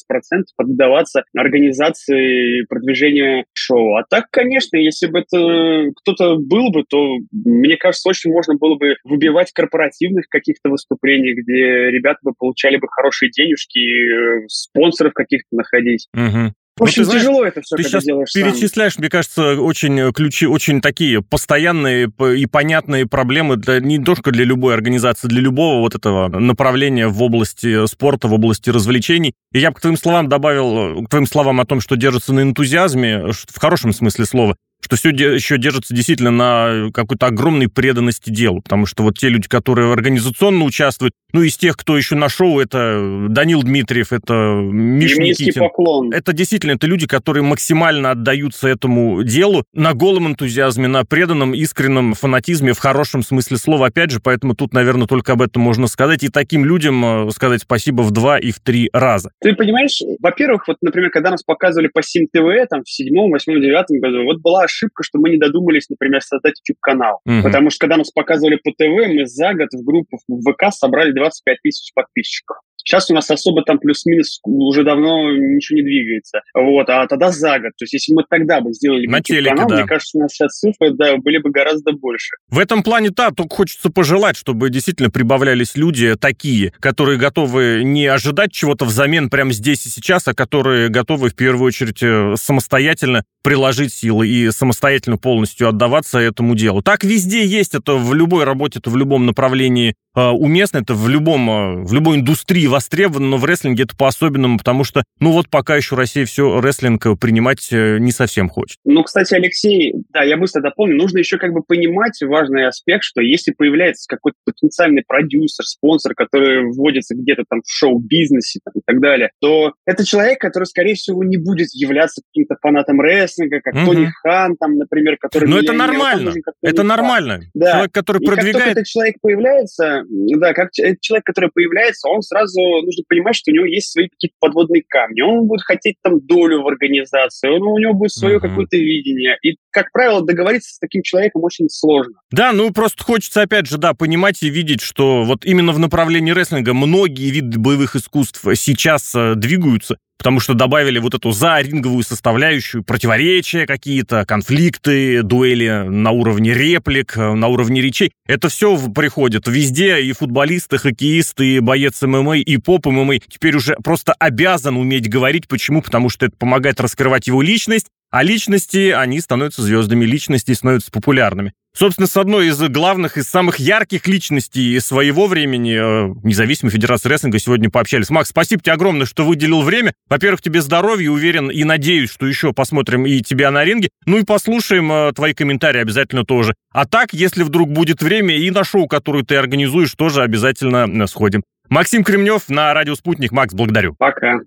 поддаваться 0.56 1.24
организации 1.36 2.64
продвижения 2.68 3.44
шоу. 3.54 3.96
А 3.96 4.04
так, 4.08 4.26
конечно, 4.30 4.76
если 4.76 5.08
бы 5.08 5.20
это 5.20 5.90
кто-то 5.96 6.36
был 6.36 6.70
бы, 6.70 6.84
то, 6.88 7.16
мне 7.32 7.76
кажется, 7.76 8.08
очень 8.08 8.30
можно 8.30 8.54
было 8.54 8.76
бы 8.76 8.96
выбивать 9.04 9.52
корпоративных 9.52 10.28
каких-то 10.28 10.70
выступлений, 10.70 11.34
где 11.34 11.90
ребята 11.90 12.18
бы 12.22 12.32
получали 12.38 12.76
бы 12.76 12.86
хорошие 12.88 13.30
денежки, 13.30 13.78
э, 13.78 14.46
спонсоров 14.48 15.12
каких-то 15.12 15.56
находить. 15.56 16.06
Угу. 16.14 16.52
В 16.78 16.82
общем, 16.82 17.04
ну, 17.04 17.12
тяжело 17.12 17.38
знаешь, 17.38 17.52
это 17.52 17.62
все, 17.62 17.76
ты 17.76 17.82
сейчас 17.82 18.04
делаешь 18.04 18.28
перечисляешь, 18.32 18.94
сам. 18.94 19.02
мне 19.02 19.10
кажется, 19.10 19.54
очень 19.60 19.98
э, 19.98 20.12
ключи, 20.12 20.46
очень 20.46 20.80
такие 20.80 21.22
постоянные 21.22 22.10
и 22.36 22.46
понятные 22.46 23.06
проблемы 23.06 23.56
для, 23.56 23.80
не 23.80 23.98
только 23.98 24.30
для 24.30 24.44
любой 24.44 24.74
организации, 24.74 25.28
для 25.28 25.40
любого 25.40 25.80
вот 25.80 25.94
этого 25.94 26.28
направления 26.28 27.08
в 27.08 27.22
области 27.22 27.86
спорта, 27.86 28.28
в 28.28 28.34
области 28.34 28.70
развлечений. 28.70 29.34
И 29.52 29.58
я 29.58 29.70
бы 29.70 29.76
к 29.76 29.80
твоим 29.80 29.96
словам 29.96 30.28
добавил, 30.28 31.00
э, 31.00 31.04
к 31.06 31.08
твоим 31.10 31.26
словам 31.26 31.60
о 31.60 31.66
том, 31.66 31.80
что 31.80 31.96
держится 31.96 32.32
на 32.32 32.40
энтузиазме, 32.40 33.32
в 33.32 33.58
хорошем 33.58 33.92
смысле 33.92 34.24
слова, 34.24 34.56
что 34.80 34.96
все 34.96 35.10
еще 35.10 35.58
держится 35.58 35.94
действительно 35.94 36.30
на 36.30 36.90
какой-то 36.92 37.26
огромной 37.26 37.68
преданности 37.68 38.30
делу, 38.30 38.62
потому 38.62 38.86
что 38.86 39.02
вот 39.02 39.18
те 39.18 39.28
люди, 39.28 39.48
которые 39.48 39.92
организационно 39.92 40.64
участвуют, 40.64 41.14
ну, 41.32 41.42
из 41.42 41.56
тех, 41.56 41.76
кто 41.76 41.96
еще 41.96 42.14
на 42.14 42.28
шоу, 42.28 42.58
это 42.58 43.26
Данил 43.28 43.62
Дмитриев, 43.62 44.12
это 44.12 44.34
Миша 44.34 45.20
Никитин. 45.20 45.62
поклон. 45.62 46.12
Это 46.12 46.32
действительно, 46.32 46.72
это 46.72 46.86
люди, 46.86 47.06
которые 47.06 47.42
максимально 47.42 48.12
отдаются 48.12 48.68
этому 48.68 49.22
делу 49.24 49.64
на 49.74 49.92
голом 49.92 50.28
энтузиазме, 50.28 50.88
на 50.88 51.04
преданном, 51.04 51.52
искреннем 51.54 52.14
фанатизме, 52.14 52.72
в 52.72 52.78
хорошем 52.78 53.22
смысле 53.22 53.58
слова, 53.58 53.88
опять 53.88 54.10
же, 54.10 54.20
поэтому 54.20 54.54
тут, 54.54 54.72
наверное, 54.72 55.06
только 55.06 55.32
об 55.32 55.42
этом 55.42 55.62
можно 55.62 55.86
сказать, 55.86 56.22
и 56.22 56.28
таким 56.28 56.64
людям 56.64 57.28
э, 57.28 57.30
сказать 57.32 57.62
спасибо 57.62 58.02
в 58.02 58.10
два 58.10 58.38
и 58.38 58.50
в 58.50 58.60
три 58.60 58.88
раза. 58.92 59.30
Ты 59.40 59.54
понимаешь, 59.54 60.00
во-первых, 60.20 60.66
вот, 60.66 60.78
например, 60.80 61.10
когда 61.10 61.30
нас 61.30 61.42
показывали 61.42 61.88
по 61.88 62.02
Сим 62.02 62.26
ТВ, 62.32 62.68
там, 62.70 62.84
в 62.84 62.90
седьмом, 62.90 63.30
восьмом, 63.30 63.60
девятом 63.60 63.98
году, 64.00 64.24
вот 64.24 64.40
была 64.40 64.67
ошибка, 64.68 65.02
что 65.02 65.18
мы 65.18 65.30
не 65.30 65.38
додумались, 65.38 65.88
например, 65.88 66.20
создать 66.22 66.60
YouTube-канал. 66.60 67.20
Угу. 67.24 67.42
Потому 67.42 67.70
что 67.70 67.80
когда 67.80 67.96
нас 67.96 68.10
показывали 68.10 68.56
по 68.56 68.70
ТВ, 68.70 69.08
мы 69.08 69.26
за 69.26 69.54
год 69.54 69.68
в 69.72 69.84
группу 69.84 70.18
в 70.28 70.52
ВК 70.52 70.72
собрали 70.72 71.12
25 71.12 71.58
тысяч 71.62 71.92
подписчиков. 71.94 72.58
Сейчас 72.88 73.10
у 73.10 73.14
нас 73.14 73.30
особо 73.30 73.62
там 73.64 73.78
плюс-минус 73.78 74.40
уже 74.44 74.82
давно 74.82 75.30
ничего 75.30 75.76
не 75.76 75.82
двигается. 75.82 76.40
Вот, 76.54 76.88
а 76.88 77.06
тогда 77.06 77.30
за 77.30 77.58
год. 77.58 77.72
То 77.76 77.82
есть 77.82 77.92
если 77.92 78.14
мы 78.14 78.24
тогда 78.26 78.62
бы 78.62 78.72
сделали 78.72 79.06
На 79.06 79.20
телеке, 79.20 79.50
канал, 79.50 79.68
да. 79.68 79.76
мне 79.76 79.86
кажется, 79.86 80.16
у 80.16 80.22
нас 80.22 80.32
сейчас 80.32 80.58
цифры 80.58 80.92
да, 80.94 81.18
были 81.18 81.36
бы 81.36 81.50
гораздо 81.50 81.92
больше. 81.92 82.36
В 82.48 82.58
этом 82.58 82.82
плане, 82.82 83.10
да, 83.10 83.30
только 83.30 83.56
хочется 83.56 83.90
пожелать, 83.90 84.38
чтобы 84.38 84.70
действительно 84.70 85.10
прибавлялись 85.10 85.76
люди 85.76 86.16
такие, 86.16 86.72
которые 86.80 87.18
готовы 87.18 87.82
не 87.84 88.06
ожидать 88.06 88.52
чего-то 88.52 88.86
взамен 88.86 89.28
прямо 89.28 89.52
здесь 89.52 89.84
и 89.84 89.90
сейчас, 89.90 90.26
а 90.26 90.32
которые 90.32 90.88
готовы 90.88 91.28
в 91.28 91.34
первую 91.34 91.66
очередь 91.66 92.02
э, 92.02 92.36
самостоятельно 92.36 93.22
приложить 93.42 93.94
силы 93.94 94.28
и 94.28 94.50
самостоятельно 94.50 95.16
полностью 95.16 95.68
отдаваться 95.68 96.18
этому 96.18 96.54
делу. 96.54 96.82
Так 96.82 97.04
везде 97.04 97.44
есть, 97.46 97.74
это 97.74 97.94
в 97.94 98.14
любой 98.14 98.44
работе, 98.44 98.78
это 98.78 98.90
в 98.90 98.96
любом 98.96 99.26
направлении 99.26 99.94
э, 100.14 100.28
уместно, 100.28 100.78
это 100.78 100.94
в 100.94 101.08
любом, 101.08 101.50
э, 101.50 101.84
в 101.84 101.92
любой 101.92 102.16
индустрии 102.16 102.66
востребовано, 102.78 103.26
но 103.26 103.36
в 103.38 103.44
рестлинге 103.44 103.82
это 103.82 103.96
по-особенному, 103.96 104.56
потому 104.56 104.84
что, 104.84 105.02
ну 105.18 105.32
вот 105.32 105.48
пока 105.48 105.74
еще 105.74 105.96
Россия 105.96 106.24
все 106.26 106.60
рестлинг 106.60 107.18
принимать 107.20 107.72
э, 107.72 107.98
не 107.98 108.12
совсем 108.12 108.48
хочет. 108.48 108.78
Ну, 108.84 109.02
кстати, 109.02 109.34
Алексей, 109.34 109.94
да, 110.10 110.22
я 110.22 110.36
быстро 110.36 110.60
дополню, 110.60 110.94
нужно 110.94 111.18
еще 111.18 111.38
как 111.38 111.52
бы 111.52 111.62
понимать 111.62 112.16
важный 112.22 112.68
аспект, 112.68 113.02
что 113.02 113.20
если 113.20 113.50
появляется 113.50 114.06
какой-то 114.08 114.36
потенциальный 114.44 115.02
продюсер, 115.04 115.64
спонсор, 115.64 116.14
который 116.14 116.70
вводится 116.70 117.16
где-то 117.16 117.42
там 117.48 117.62
в 117.62 117.68
шоу-бизнесе 117.68 118.60
там, 118.64 118.74
и 118.76 118.80
так 118.86 119.00
далее, 119.00 119.30
то 119.40 119.72
это 119.84 120.04
человек, 120.04 120.40
который, 120.40 120.64
скорее 120.64 120.94
всего, 120.94 121.24
не 121.24 121.36
будет 121.36 121.70
являться 121.72 122.22
каким-то 122.30 122.54
фанатом 122.62 123.00
рестлинга, 123.00 123.60
как 123.60 123.74
угу. 123.74 123.86
Тони 123.86 124.08
Хан, 124.22 124.56
там, 124.56 124.76
например, 124.76 125.16
который... 125.18 125.48
Но 125.48 125.58
это 125.58 125.72
нормально, 125.72 126.32
это 126.62 126.84
нормально. 126.84 127.40
Да. 127.54 127.72
Человек, 127.72 127.92
который 127.92 128.22
и 128.22 128.26
продвигает... 128.26 128.54
как 128.54 128.62
только 128.62 128.80
этот 128.80 128.86
человек 128.86 129.16
появляется, 129.20 130.04
да, 130.08 130.52
как 130.54 130.70
человек, 130.72 131.24
который 131.24 131.50
появляется, 131.52 132.08
он 132.08 132.22
сразу 132.22 132.57
нужно 132.60 133.04
понимать, 133.08 133.36
что 133.36 133.50
у 133.50 133.54
него 133.54 133.66
есть 133.66 133.92
свои 133.92 134.08
какие-то 134.08 134.36
подводные 134.40 134.82
камни. 134.86 135.20
Он 135.20 135.46
будет 135.46 135.62
хотеть 135.62 135.96
там 136.02 136.20
долю 136.20 136.62
в 136.62 136.68
организации, 136.68 137.48
он, 137.48 137.62
у 137.62 137.78
него 137.78 137.94
будет 137.94 138.12
свое 138.12 138.36
uh-huh. 138.36 138.40
какое-то 138.40 138.76
видение. 138.76 139.36
И, 139.42 139.56
как 139.70 139.90
правило, 139.92 140.24
договориться 140.24 140.74
с 140.74 140.78
таким 140.78 141.02
человеком 141.02 141.44
очень 141.44 141.68
сложно. 141.68 142.14
Да, 142.30 142.52
ну 142.52 142.72
просто 142.72 143.02
хочется, 143.04 143.42
опять 143.42 143.66
же, 143.66 143.78
да, 143.78 143.94
понимать 143.94 144.42
и 144.42 144.50
видеть, 144.50 144.80
что 144.80 145.24
вот 145.24 145.44
именно 145.44 145.72
в 145.72 145.78
направлении 145.78 146.32
рестлинга 146.32 146.74
многие 146.74 147.30
виды 147.30 147.58
боевых 147.58 147.96
искусств 147.96 148.44
сейчас 148.54 149.14
э, 149.14 149.34
двигаются 149.34 149.98
потому 150.18 150.40
что 150.40 150.54
добавили 150.54 150.98
вот 150.98 151.14
эту 151.14 151.30
заринговую 151.30 152.02
составляющую, 152.02 152.82
противоречия 152.82 153.66
какие-то, 153.66 154.26
конфликты, 154.26 155.22
дуэли 155.22 155.84
на 155.88 156.10
уровне 156.10 156.52
реплик, 156.52 157.16
э, 157.16 157.34
на 157.34 157.46
уровне 157.46 157.80
речей. 157.80 158.12
Это 158.26 158.48
все 158.48 158.76
приходит 158.90 159.46
везде, 159.46 160.00
и 160.02 160.12
футболисты, 160.12 160.78
хоккеисты, 160.78 161.56
и 161.56 161.60
боец 161.60 162.02
ММА, 162.02 162.38
и 162.38 162.56
поп 162.58 162.86
ММА 162.86 163.20
теперь 163.20 163.56
уже 163.56 163.76
просто 163.82 164.12
обязан 164.18 164.76
уметь 164.76 165.08
говорить. 165.08 165.48
Почему? 165.48 165.80
Потому 165.80 166.08
что 166.10 166.26
это 166.26 166.36
помогает 166.36 166.80
раскрывать 166.80 167.26
его 167.28 167.40
личность, 167.40 167.86
А 168.10 168.22
личности, 168.22 168.90
они 168.90 169.20
становятся 169.20 169.60
звездами, 169.62 170.06
личности 170.06 170.52
становятся 170.52 170.90
популярными. 170.90 171.52
Собственно, 171.78 172.08
с 172.08 172.16
одной 172.16 172.48
из 172.48 172.60
главных 172.60 173.18
и 173.18 173.22
самых 173.22 173.60
ярких 173.60 174.08
личностей 174.08 174.80
своего 174.80 175.28
времени, 175.28 175.76
э, 175.78 176.12
независимой 176.24 176.72
Федерации 176.72 177.08
рестлинга, 177.08 177.38
сегодня 177.38 177.70
пообщались. 177.70 178.10
Макс, 178.10 178.30
спасибо 178.30 178.60
тебе 178.60 178.72
огромное, 178.72 179.06
что 179.06 179.24
выделил 179.24 179.62
время. 179.62 179.92
Во-первых, 180.08 180.42
тебе 180.42 180.60
здоровья, 180.60 181.08
уверен 181.08 181.52
и 181.52 181.62
надеюсь, 181.62 182.10
что 182.10 182.26
еще 182.26 182.52
посмотрим 182.52 183.06
и 183.06 183.20
тебя 183.20 183.52
на 183.52 183.64
ринге. 183.64 183.90
Ну 184.06 184.18
и 184.18 184.24
послушаем 184.24 184.90
э, 184.90 185.12
твои 185.12 185.34
комментарии 185.34 185.80
обязательно 185.80 186.24
тоже. 186.24 186.52
А 186.72 186.84
так, 186.84 187.12
если 187.12 187.44
вдруг 187.44 187.70
будет 187.70 188.02
время, 188.02 188.36
и 188.36 188.50
на 188.50 188.64
шоу, 188.64 188.88
которое 188.88 189.22
ты 189.22 189.36
организуешь, 189.36 189.92
тоже 189.92 190.22
обязательно 190.22 190.88
э, 190.88 191.06
сходим. 191.06 191.44
Максим 191.68 192.02
Кремнев 192.02 192.48
на 192.48 192.74
радио 192.74 192.96
«Спутник». 192.96 193.30
Макс, 193.30 193.54
благодарю. 193.54 193.94
Пока. 193.96 194.40